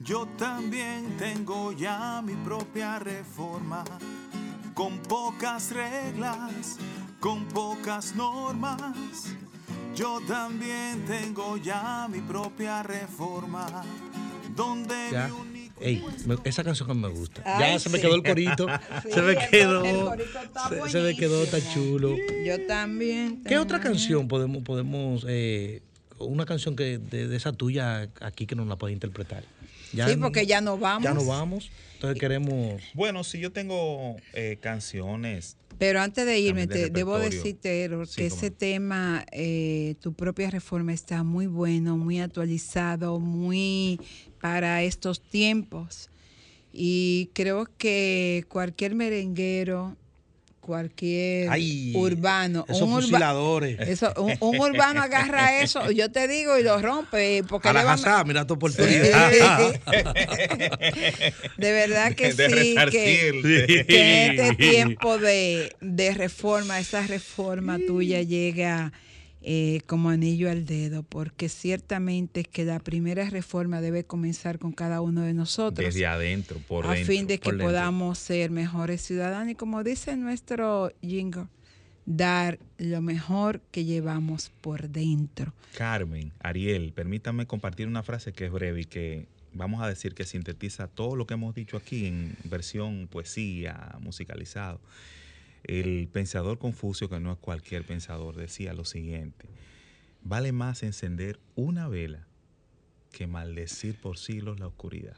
Yo 0.00 0.26
también 0.36 1.16
tengo 1.18 1.72
ya 1.72 2.20
mi 2.20 2.34
propia 2.34 2.98
reforma, 2.98 3.84
con 4.74 4.98
pocas 5.00 5.70
reglas, 5.72 6.76
con 7.20 7.44
pocas 7.46 8.14
normas. 8.16 9.34
Yo 9.94 10.20
también 10.26 11.04
tengo 11.06 11.56
ya 11.56 12.08
mi 12.10 12.20
propia 12.20 12.82
reforma, 12.82 13.84
donde 14.56 14.94
Ya. 15.12 15.28
mi 15.28 15.32
único 15.32 15.54
Ey, 15.80 16.04
me- 16.26 16.36
esa 16.44 16.62
canción 16.64 16.88
que 16.88 16.94
me 16.94 17.08
gusta. 17.08 17.42
Ay, 17.44 17.72
ya 17.74 17.78
se 17.78 17.88
me 17.90 18.00
quedó 18.00 18.14
el 18.14 18.22
corito. 18.22 18.66
Sí, 19.02 19.08
se 19.12 19.22
me 19.22 19.36
quedó. 19.48 19.84
el 19.84 20.04
corito 20.04 20.38
está 20.40 20.68
se, 20.68 20.90
se 20.90 21.00
me 21.00 21.16
quedó 21.16 21.44
tan 21.46 21.60
chulo. 21.72 22.16
Yo 22.44 22.66
también. 22.66 23.42
¿Qué 23.44 23.58
otra 23.58 23.80
canción 23.80 24.26
podemos, 24.28 24.62
podemos 24.62 25.24
eh, 25.28 25.82
una 26.18 26.46
canción 26.46 26.74
que 26.76 26.98
de, 26.98 27.28
de 27.28 27.36
esa 27.36 27.52
tuya 27.52 28.08
aquí 28.20 28.46
que 28.46 28.54
nos 28.56 28.66
la 28.66 28.76
puede 28.76 28.92
interpretar? 28.92 29.44
Sí, 29.94 30.16
porque 30.20 30.46
ya 30.46 30.60
nos 30.60 30.78
vamos. 30.80 31.04
Ya 31.04 31.14
nos 31.14 31.26
vamos. 31.26 31.70
Entonces 31.94 32.20
queremos. 32.20 32.82
Bueno, 32.94 33.24
si 33.24 33.38
yo 33.38 33.52
tengo 33.52 34.16
eh, 34.32 34.58
canciones. 34.60 35.56
Pero 35.78 36.00
antes 36.00 36.24
de 36.24 36.38
irme, 36.38 36.66
También 36.66 36.86
de 36.86 36.90
te, 36.90 36.98
debo 36.98 37.18
decirte, 37.18 37.88
Sí, 38.06 38.16
que 38.16 38.26
ese 38.26 38.50
tema, 38.50 39.24
eh, 39.32 39.96
tu 40.00 40.12
propia 40.12 40.50
reforma, 40.50 40.92
está 40.92 41.24
muy 41.24 41.46
bueno, 41.46 41.96
muy 41.96 42.20
actualizado, 42.20 43.18
muy 43.18 43.98
para 44.40 44.82
estos 44.82 45.20
tiempos. 45.20 46.10
Y 46.72 47.30
creo 47.34 47.68
que 47.78 48.44
cualquier 48.48 48.94
merenguero, 48.94 49.96
cualquier 50.64 51.50
Ay, 51.50 51.92
urbano, 51.94 52.64
esos 52.68 52.82
un, 52.82 52.92
urba- 52.94 53.00
fusiladores. 53.02 53.78
eso, 53.88 54.12
un, 54.16 54.34
un 54.40 54.58
urbano 54.58 55.02
agarra 55.02 55.60
eso, 55.62 55.90
yo 55.90 56.10
te 56.10 56.26
digo, 56.26 56.58
y 56.58 56.62
lo 56.62 56.80
rompe. 56.80 57.44
Porque 57.48 57.68
A 57.68 57.72
la 57.72 57.92
Hazá, 57.92 58.24
mira 58.24 58.46
tu 58.46 58.54
oportunidad. 58.54 59.30
De 61.58 61.72
verdad 61.72 62.14
que 62.14 62.32
De 62.32 62.48
sí, 62.48 62.54
que, 62.54 62.74
resarcirte. 62.74 63.84
que 63.86 64.30
en 64.32 64.40
este 64.40 64.56
tiempo 64.56 65.18
de, 65.18 65.74
de 65.80 66.14
reforma, 66.14 66.78
esa 66.80 67.06
reforma 67.06 67.78
tuya 67.86 68.22
llega 68.22 68.92
eh, 69.46 69.82
como 69.86 70.08
anillo 70.08 70.50
al 70.50 70.64
dedo, 70.64 71.02
porque 71.02 71.50
ciertamente 71.50 72.44
que 72.44 72.64
la 72.64 72.78
primera 72.78 73.28
reforma 73.28 73.82
debe 73.82 74.02
comenzar 74.04 74.58
con 74.58 74.72
cada 74.72 75.02
uno 75.02 75.20
de 75.20 75.34
nosotros. 75.34 75.84
Desde 75.84 76.06
adentro, 76.06 76.58
por 76.66 76.86
a 76.86 76.94
dentro. 76.94 77.12
fin 77.12 77.26
de 77.26 77.38
que 77.38 77.50
dentro. 77.50 77.66
podamos 77.66 78.18
ser 78.18 78.50
mejores 78.50 79.02
ciudadanos 79.02 79.52
y 79.52 79.54
como 79.54 79.84
dice 79.84 80.16
nuestro 80.16 80.90
jingle, 81.02 81.48
dar 82.06 82.58
lo 82.78 83.02
mejor 83.02 83.60
que 83.70 83.84
llevamos 83.84 84.50
por 84.62 84.88
dentro. 84.88 85.52
Carmen, 85.76 86.32
Ariel, 86.40 86.94
permítanme 86.94 87.46
compartir 87.46 87.86
una 87.86 88.02
frase 88.02 88.32
que 88.32 88.46
es 88.46 88.50
breve 88.50 88.80
y 88.80 88.84
que 88.86 89.26
vamos 89.52 89.82
a 89.82 89.88
decir 89.88 90.14
que 90.14 90.24
sintetiza 90.24 90.88
todo 90.88 91.16
lo 91.16 91.26
que 91.26 91.34
hemos 91.34 91.54
dicho 91.54 91.76
aquí 91.76 92.06
en 92.06 92.34
versión 92.44 93.08
poesía, 93.10 93.96
musicalizado. 94.00 94.80
El 95.64 96.08
pensador 96.08 96.58
Confucio, 96.58 97.08
que 97.08 97.20
no 97.20 97.32
es 97.32 97.38
cualquier 97.38 97.84
pensador, 97.84 98.36
decía 98.36 98.72
lo 98.74 98.84
siguiente, 98.84 99.48
vale 100.22 100.52
más 100.52 100.82
encender 100.82 101.40
una 101.54 101.88
vela 101.88 102.26
que 103.12 103.26
maldecir 103.26 103.96
por 104.00 104.18
siglos 104.18 104.60
la 104.60 104.66
oscuridad. 104.66 105.16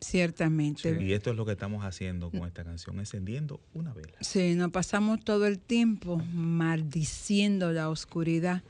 Ciertamente. 0.00 1.02
Y 1.02 1.14
esto 1.14 1.30
es 1.30 1.36
lo 1.36 1.46
que 1.46 1.52
estamos 1.52 1.84
haciendo 1.84 2.30
con 2.30 2.46
esta 2.46 2.64
canción, 2.64 2.98
encendiendo 2.98 3.60
una 3.72 3.94
vela. 3.94 4.18
Sí, 4.20 4.54
nos 4.54 4.70
pasamos 4.70 5.24
todo 5.24 5.46
el 5.46 5.58
tiempo 5.58 6.18
maldiciendo 6.34 7.72
la 7.72 7.88
oscuridad 7.88 8.62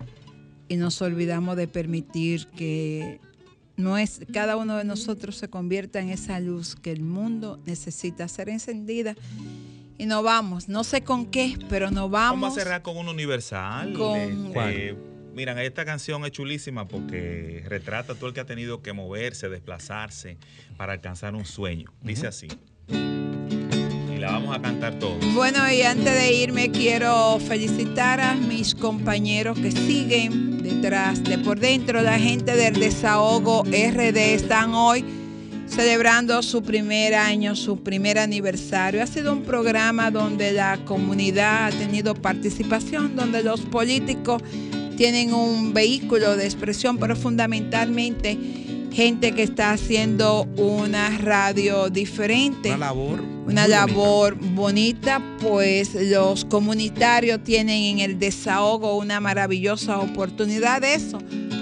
y 0.68 0.76
nos 0.76 1.02
olvidamos 1.02 1.56
de 1.56 1.66
permitir 1.66 2.46
que 2.48 3.20
no 3.76 3.98
es, 3.98 4.20
cada 4.32 4.56
uno 4.56 4.76
de 4.76 4.84
nosotros 4.84 5.36
se 5.36 5.48
convierta 5.48 6.00
en 6.00 6.10
esa 6.10 6.38
luz 6.40 6.76
que 6.76 6.92
el 6.92 7.02
mundo 7.02 7.60
necesita 7.66 8.28
ser 8.28 8.48
encendida. 8.48 9.16
Y 9.98 10.06
nos 10.06 10.22
vamos, 10.22 10.68
no 10.68 10.84
sé 10.84 11.02
con 11.02 11.26
qué, 11.26 11.56
pero 11.68 11.90
nos 11.90 12.10
vamos. 12.10 12.40
Vamos 12.40 12.58
a 12.58 12.60
cerrar 12.60 12.82
con 12.82 12.96
un 12.98 13.08
universal. 13.08 13.92
Con- 13.94 14.16
Este, 14.54 14.94
miren, 15.34 15.58
esta 15.58 15.84
canción 15.84 16.24
es 16.26 16.32
chulísima 16.32 16.86
porque 16.86 17.64
retrata 17.66 18.14
todo 18.14 18.28
el 18.28 18.34
que 18.34 18.40
ha 18.40 18.44
tenido 18.46 18.82
que 18.82 18.92
moverse, 18.92 19.48
desplazarse 19.48 20.36
para 20.76 20.92
alcanzar 20.94 21.34
un 21.34 21.46
sueño. 21.46 21.90
Dice 22.02 22.26
así. 22.26 22.48
Y 22.88 24.18
la 24.18 24.32
vamos 24.32 24.54
a 24.56 24.60
cantar 24.60 24.98
todos. 24.98 25.16
Bueno, 25.34 25.58
y 25.72 25.82
antes 25.82 26.12
de 26.12 26.32
irme 26.34 26.70
quiero 26.70 27.38
felicitar 27.38 28.20
a 28.20 28.34
mis 28.34 28.74
compañeros 28.74 29.58
que 29.58 29.70
siguen 29.72 30.62
detrás 30.62 31.22
de 31.24 31.38
por 31.38 31.58
dentro, 31.58 32.02
la 32.02 32.18
gente 32.18 32.54
del 32.54 32.74
desahogo 32.74 33.62
RD 33.64 34.34
están 34.34 34.74
hoy 34.74 35.04
celebrando 35.66 36.42
su 36.42 36.62
primer 36.62 37.14
año, 37.14 37.56
su 37.56 37.82
primer 37.82 38.18
aniversario. 38.18 39.02
Ha 39.02 39.06
sido 39.06 39.32
un 39.32 39.42
programa 39.42 40.10
donde 40.10 40.52
la 40.52 40.78
comunidad 40.84 41.66
ha 41.66 41.70
tenido 41.70 42.14
participación, 42.14 43.16
donde 43.16 43.42
los 43.42 43.60
políticos 43.60 44.42
tienen 44.96 45.34
un 45.34 45.74
vehículo 45.74 46.36
de 46.36 46.44
expresión, 46.44 46.98
pero 46.98 47.16
fundamentalmente 47.16 48.38
gente 48.92 49.32
que 49.32 49.42
está 49.42 49.72
haciendo 49.72 50.44
una 50.56 51.18
radio 51.18 51.90
diferente 51.90 52.70
Una 52.70 52.78
labor. 52.78 53.20
una 53.46 53.68
labor 53.68 54.36
bonita. 54.36 55.20
pues 55.38 55.94
los 55.94 56.46
comunitarios 56.46 57.44
tienen 57.44 57.82
en 57.82 57.98
el 57.98 58.18
desahogo 58.18 58.96
una 58.96 59.20
maravillosa 59.20 59.98
oportunidad 59.98 60.80
de 60.80 60.94
eso, 60.94 61.18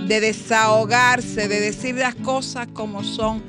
de 0.06 0.20
desahogarse, 0.20 1.48
de 1.48 1.60
decir 1.60 1.96
las 1.96 2.14
cosas 2.14 2.68
como 2.72 3.02
son. 3.02 3.42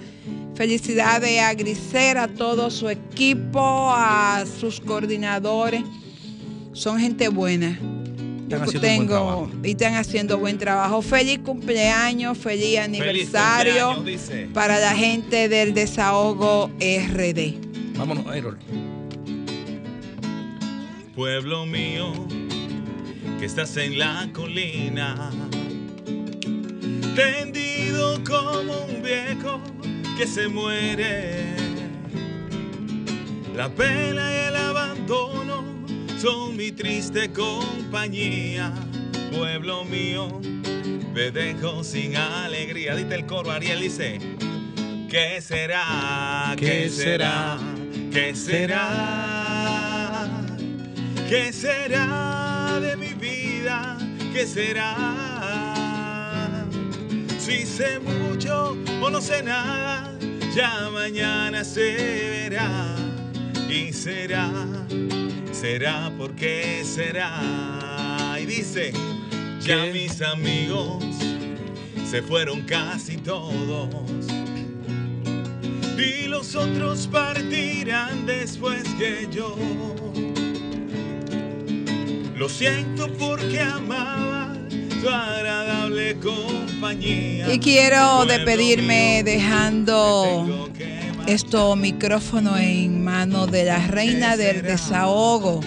Felicidades 0.55 1.41
a 1.41 1.53
Grisera, 1.53 2.23
a 2.23 2.27
todo 2.27 2.71
su 2.71 2.89
equipo, 2.89 3.59
a 3.91 4.43
sus 4.59 4.79
coordinadores. 4.79 5.83
Son 6.73 6.99
gente 6.99 7.27
buena. 7.29 7.77
Están 8.47 8.59
Yo 8.59 8.63
haciendo 8.65 8.77
un 8.77 8.81
buen 8.81 8.81
tengo 8.81 9.13
trabajo. 9.15 9.51
y 9.63 9.69
están 9.71 9.93
haciendo 9.95 10.37
buen 10.37 10.57
trabajo. 10.57 11.01
Feliz 11.01 11.39
cumpleaños, 11.39 12.37
feliz 12.37 12.79
aniversario 12.79 13.95
cumpleaños, 13.95 14.05
dice. 14.29 14.49
para 14.53 14.79
la 14.79 14.91
gente 14.95 15.49
del 15.49 15.73
desahogo 15.73 16.69
RD. 16.79 17.55
Vámonos, 17.97 18.35
Errol. 18.35 18.57
Pueblo 21.15 21.65
mío, 21.65 22.11
que 23.39 23.45
estás 23.45 23.75
en 23.77 23.97
la 23.97 24.27
colina, 24.33 25.31
tendido 27.15 28.21
como 28.23 28.85
un 28.85 29.01
viejo 29.01 29.59
que 30.17 30.25
se 30.27 30.47
muere. 30.47 31.55
La 33.55 33.69
pena 33.69 34.31
y 34.31 34.47
el 34.47 34.55
abandono 34.55 35.63
son 36.19 36.55
mi 36.55 36.71
triste 36.71 37.31
compañía. 37.31 38.73
Pueblo 39.31 39.83
mío, 39.85 40.39
me 41.13 41.31
dejo 41.31 41.83
sin 41.83 42.15
alegría. 42.15 42.95
Dite 42.95 43.15
el 43.15 43.25
coro, 43.25 43.51
Ariel 43.51 43.81
dice. 43.81 44.19
¿Qué 45.09 45.41
será? 45.41 46.55
¿Qué 46.57 46.89
será? 46.89 47.57
¿Qué 48.11 48.35
será? 48.35 49.65
¿Qué 51.29 51.51
será 51.53 52.79
de 52.81 52.95
mi 52.95 53.13
vida? 53.13 53.97
¿Qué 54.33 54.45
será? 54.45 55.24
Si 57.45 57.63
sé 57.63 57.99
mucho 57.99 58.75
o 59.03 59.09
no 59.11 59.21
sé 59.21 59.43
nada, 59.43 60.11
ya 60.55 60.89
mañana 60.91 61.63
se 61.63 61.93
verá. 61.93 62.95
Y 63.69 63.93
será, 63.93 64.49
será 65.51 66.11
porque 66.17 66.81
será. 66.83 68.35
Y 68.41 68.47
dice, 68.47 68.93
ya 69.59 69.85
mis 69.93 70.23
amigos 70.23 71.03
se 72.09 72.23
fueron 72.23 72.63
casi 72.63 73.17
todos. 73.17 74.25
y 75.99 76.27
los 76.27 76.55
otros 76.55 77.05
partirán 77.05 78.25
después 78.25 78.83
que 78.97 79.27
yo. 79.31 79.55
Lo 82.35 82.49
siento 82.49 83.07
porque 83.19 83.59
amaba. 83.59 84.44
Y 87.51 87.59
quiero 87.59 88.25
despedirme 88.25 89.21
dejando 89.23 90.69
esto 91.27 91.75
micrófono 91.75 92.57
en 92.57 93.03
manos 93.03 93.51
de 93.51 93.65
la 93.65 93.85
reina 93.87 94.35
del 94.35 94.63
desahogo. 94.63 95.61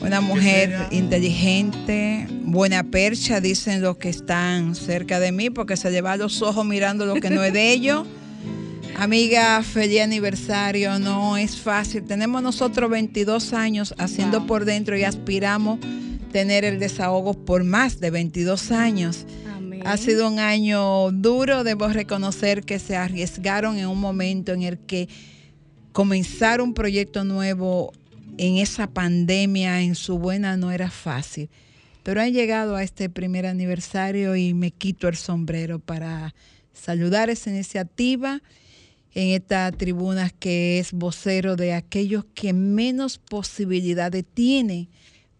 Una 0.00 0.20
mujer 0.20 0.88
inteligente, 0.90 2.28
buena 2.42 2.84
percha, 2.84 3.40
dicen 3.40 3.82
los 3.82 3.96
que 3.96 4.10
están 4.10 4.74
cerca 4.74 5.18
de 5.18 5.32
mí, 5.32 5.50
porque 5.50 5.76
se 5.76 5.90
lleva 5.90 6.16
los 6.16 6.42
ojos 6.42 6.64
mirando 6.64 7.06
lo 7.06 7.14
que 7.14 7.30
no 7.30 7.42
es 7.42 7.52
de 7.52 7.72
ellos. 7.72 8.06
Amiga, 8.96 9.62
feliz 9.62 10.02
aniversario, 10.02 11.00
no 11.00 11.36
es 11.36 11.56
fácil. 11.56 12.04
Tenemos 12.04 12.42
nosotros 12.42 12.88
22 12.90 13.52
años 13.54 13.94
haciendo 13.98 14.46
por 14.46 14.64
dentro 14.64 14.96
y 14.96 15.02
aspiramos 15.02 15.80
tener 16.34 16.64
el 16.64 16.80
desahogo 16.80 17.34
por 17.34 17.62
más 17.62 18.00
de 18.00 18.10
22 18.10 18.72
años. 18.72 19.24
Ha 19.84 19.96
sido 19.96 20.26
un 20.28 20.40
año 20.40 21.12
duro, 21.12 21.62
debo 21.62 21.86
reconocer 21.86 22.64
que 22.64 22.80
se 22.80 22.96
arriesgaron 22.96 23.78
en 23.78 23.86
un 23.86 24.00
momento 24.00 24.50
en 24.50 24.62
el 24.62 24.80
que 24.80 25.08
comenzar 25.92 26.60
un 26.60 26.74
proyecto 26.74 27.22
nuevo 27.22 27.92
en 28.36 28.56
esa 28.56 28.88
pandemia, 28.88 29.82
en 29.82 29.94
su 29.94 30.18
buena, 30.18 30.56
no 30.56 30.72
era 30.72 30.90
fácil. 30.90 31.50
Pero 32.02 32.20
han 32.20 32.32
llegado 32.32 32.74
a 32.74 32.82
este 32.82 33.08
primer 33.08 33.46
aniversario 33.46 34.34
y 34.34 34.54
me 34.54 34.72
quito 34.72 35.06
el 35.06 35.14
sombrero 35.14 35.78
para 35.78 36.34
saludar 36.72 37.30
esa 37.30 37.50
iniciativa 37.50 38.42
en 39.14 39.28
esta 39.28 39.70
tribuna 39.70 40.30
que 40.30 40.80
es 40.80 40.92
vocero 40.92 41.54
de 41.54 41.74
aquellos 41.74 42.24
que 42.34 42.52
menos 42.52 43.18
posibilidades 43.18 44.24
tienen 44.34 44.88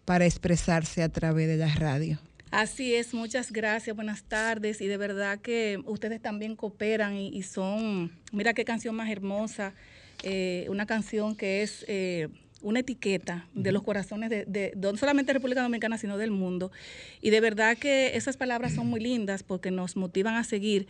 para 0.04 0.26
expresarse 0.26 1.02
a 1.02 1.08
través 1.08 1.48
de 1.48 1.56
la 1.56 1.74
radio. 1.74 2.18
Así 2.50 2.94
es, 2.94 3.14
muchas 3.14 3.50
gracias, 3.50 3.96
buenas 3.96 4.22
tardes 4.22 4.80
y 4.80 4.86
de 4.86 4.96
verdad 4.96 5.40
que 5.40 5.80
ustedes 5.86 6.20
también 6.22 6.54
cooperan 6.54 7.16
y, 7.16 7.28
y 7.28 7.42
son, 7.42 8.12
mira 8.32 8.54
qué 8.54 8.64
canción 8.64 8.94
más 8.94 9.10
hermosa, 9.10 9.72
eh, 10.22 10.66
una 10.68 10.86
canción 10.86 11.34
que 11.34 11.62
es 11.62 11.84
eh, 11.88 12.28
una 12.62 12.80
etiqueta 12.80 13.48
de 13.54 13.72
los 13.72 13.82
corazones 13.82 14.30
de, 14.30 14.44
de- 14.44 14.72
de 14.76 14.92
no 14.92 14.96
solamente 14.96 15.32
República 15.32 15.62
Dominicana, 15.62 15.98
sino 15.98 16.16
del 16.16 16.30
mundo. 16.30 16.70
Y 17.20 17.30
de 17.30 17.40
verdad 17.40 17.76
que 17.76 18.16
esas 18.16 18.36
palabras 18.36 18.72
son 18.74 18.86
muy 18.86 19.00
lindas 19.00 19.42
porque 19.42 19.70
nos 19.72 19.96
motivan 19.96 20.36
a 20.36 20.44
seguir. 20.44 20.86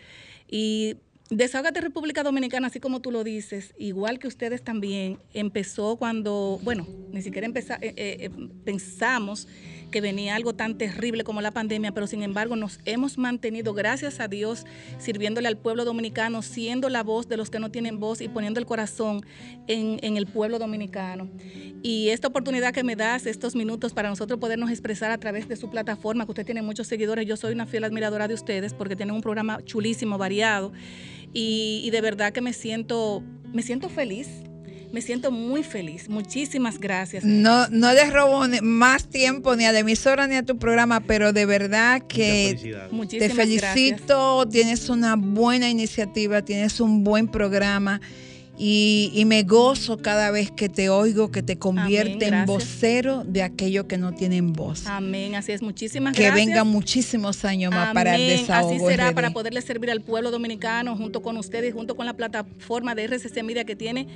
Y 0.49 0.97
Desahógate 1.31 1.81
República 1.81 2.23
Dominicana, 2.23 2.67
así 2.67 2.81
como 2.81 3.01
tú 3.01 3.11
lo 3.11 3.25
dices, 3.25 3.73
igual 3.79 4.19
que 4.19 4.29
ustedes 4.29 4.63
también, 4.63 5.19
empezó 5.33 5.97
cuando, 5.97 6.61
bueno, 6.63 6.87
ni 7.13 7.23
siquiera 7.23 7.47
empeza- 7.49 7.79
eh, 7.81 7.95
eh, 7.97 8.17
eh, 8.21 8.31
pensamos 8.63 9.49
que 9.91 10.03
venía 10.03 10.35
algo 10.35 10.55
tan 10.55 10.77
terrible 10.77 11.25
como 11.25 11.41
la 11.41 11.51
pandemia, 11.51 11.93
pero 11.93 12.07
sin 12.07 12.23
embargo 12.23 12.57
nos 12.57 12.79
hemos 12.85 13.17
mantenido, 13.17 13.73
gracias 13.73 14.21
a 14.21 14.29
Dios, 14.29 14.67
sirviéndole 14.99 15.49
al 15.49 15.57
pueblo 15.57 15.87
dominicano, 15.87 16.43
siendo 16.43 16.91
la 16.91 17.03
voz 17.03 17.27
de 17.27 17.39
los 17.39 17.49
que 17.49 17.59
no 17.59 17.71
tienen 17.71 18.01
voz 18.01 18.21
y 18.21 18.29
poniendo 18.29 18.61
el 18.61 18.67
corazón 18.67 19.25
en, 19.67 19.99
en 20.03 20.19
el 20.19 20.27
pueblo 20.27 20.59
dominicano. 20.59 21.31
Y 21.83 22.11
esta 22.11 22.29
oportunidad 22.29 22.75
que 22.75 22.85
me 22.85 22.97
das, 22.97 23.25
estos 23.27 23.55
minutos 23.55 23.95
para 23.95 24.11
nosotros 24.11 24.39
podernos 24.39 24.71
expresar 24.71 25.11
a 25.11 25.19
través 25.19 25.49
de 25.49 25.57
su 25.57 25.71
plataforma, 25.71 26.27
que 26.27 26.33
usted 26.33 26.45
tiene 26.45 26.61
muchos 26.61 26.87
seguidores, 26.87 27.25
yo 27.27 27.37
soy 27.39 27.55
una 27.55 27.65
fiel 27.67 27.85
admiradora 27.85 28.29
de 28.29 28.35
ustedes 28.35 28.75
porque 28.75 28.95
tienen 28.97 29.15
un 29.15 29.23
programa 29.23 29.63
chulísimo, 29.65 30.19
variado, 30.19 30.73
y, 31.35 31.83
y 31.85 31.91
de 31.91 32.01
verdad 32.01 32.33
que 32.33 32.41
me 32.41 32.53
siento, 32.53 33.23
me 33.53 33.63
siento 33.63 33.89
feliz. 33.89 34.29
Me 34.93 35.01
siento 35.01 35.33
muy 35.33 35.65
feliz. 35.65 36.09
Muchísimas 36.09 36.79
gracias. 36.79 37.25
No, 37.25 37.67
no 37.69 37.93
les 37.93 38.13
robo 38.13 38.45
más 38.63 39.09
tiempo 39.09 39.57
ni 39.57 39.65
a 39.65 39.73
la 39.73 39.81
emisora 39.81 40.29
ni 40.29 40.37
a 40.37 40.45
tu 40.45 40.57
programa, 40.57 41.01
pero 41.01 41.33
de 41.33 41.47
verdad 41.47 42.01
que 42.07 42.79
te 43.11 43.29
felicito, 43.29 44.47
tienes 44.49 44.89
una 44.89 45.17
buena 45.17 45.69
iniciativa, 45.69 46.43
tienes 46.43 46.79
un 46.81 47.03
buen 47.03 47.27
programa 47.27 48.01
y, 48.57 49.11
y 49.15 49.25
me 49.25 49.43
gozo 49.43 49.99
cada 49.99 50.31
vez 50.31 50.51
que 50.51 50.69
te 50.69 50.89
oigo, 50.89 51.31
que 51.33 51.43
te 51.43 51.59
convierte 51.59 52.27
en 52.29 52.47
vocero 52.47 53.25
de 53.25 53.43
aquellos 53.43 53.87
que 53.87 53.99
no 53.99 54.13
tienen 54.13 54.53
voz. 54.53 54.87
Amén. 54.87 55.35
Así 55.35 55.53
es. 55.53 55.63
Muchísimas 55.63 56.15
Que 56.15 56.25
gracias. 56.25 56.47
vengan 56.47 56.69
muchísimos 56.69 57.45
años 57.45 57.73
más 57.73 57.93
para 57.93 58.15
el 58.15 58.23
Amén. 58.23 58.39
desahogo. 58.41 58.71
Así 58.75 58.85
será 58.87 59.11
RD. 59.11 59.15
para 59.15 59.31
poderle 59.33 59.61
servir 59.63 59.91
al 59.91 60.01
pueblo 60.03 60.31
dominicano 60.31 60.97
junto 60.97 61.21
con 61.23 61.37
ustedes, 61.37 61.75
junto 61.75 61.97
con 61.97 62.07
la 62.07 62.15
plataforma 62.15 62.95
de 62.95 63.05
RCC 63.09 63.43
Media 63.43 63.65
que 63.65 63.75
tiene 63.77 64.07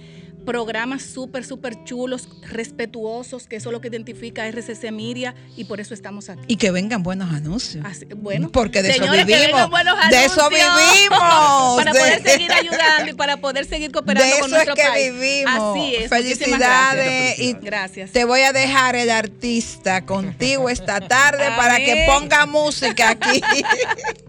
programas 0.48 1.02
súper, 1.02 1.44
súper 1.44 1.84
chulos, 1.84 2.26
respetuosos, 2.40 3.46
que 3.46 3.56
eso 3.56 3.68
es 3.68 3.72
lo 3.74 3.82
que 3.82 3.88
identifica 3.88 4.44
a 4.44 4.46
RCC 4.50 4.90
Media 4.92 5.34
y 5.58 5.64
por 5.64 5.78
eso 5.78 5.92
estamos 5.92 6.30
aquí. 6.30 6.40
Y 6.46 6.56
que 6.56 6.70
vengan 6.70 7.02
buenos 7.02 7.30
anuncios. 7.34 7.84
bueno, 8.16 8.48
porque 8.50 8.80
de 8.82 8.94
Señores, 8.94 9.26
eso 9.26 9.26
vivimos. 9.26 9.70
de 10.10 10.24
eso 10.24 10.48
vivimos. 10.48 11.18
para 11.76 11.92
de- 11.92 11.98
poder 12.00 12.22
seguir 12.22 12.50
ayudando 12.50 13.10
y 13.10 13.12
para 13.14 13.36
poder 13.36 13.66
seguir 13.66 13.92
cooperando 13.92 14.24
De 14.34 14.40
con 14.40 14.48
eso 14.50 14.58
es 14.58 14.66
nuestro 14.66 14.74
que 14.74 14.82
país. 14.88 15.12
vivimos. 15.12 15.76
Así 15.78 15.96
es. 15.96 16.08
Felicidades. 16.08 17.38
Y 17.38 17.52
gracias. 17.52 18.10
te 18.12 18.24
voy 18.24 18.40
a 18.40 18.54
dejar 18.54 18.96
el 18.96 19.10
artista 19.10 20.06
contigo 20.06 20.70
esta 20.70 21.00
tarde 21.00 21.44
para 21.58 21.76
que 21.76 22.06
ponga 22.08 22.46
música 22.46 23.10
aquí. 23.10 23.42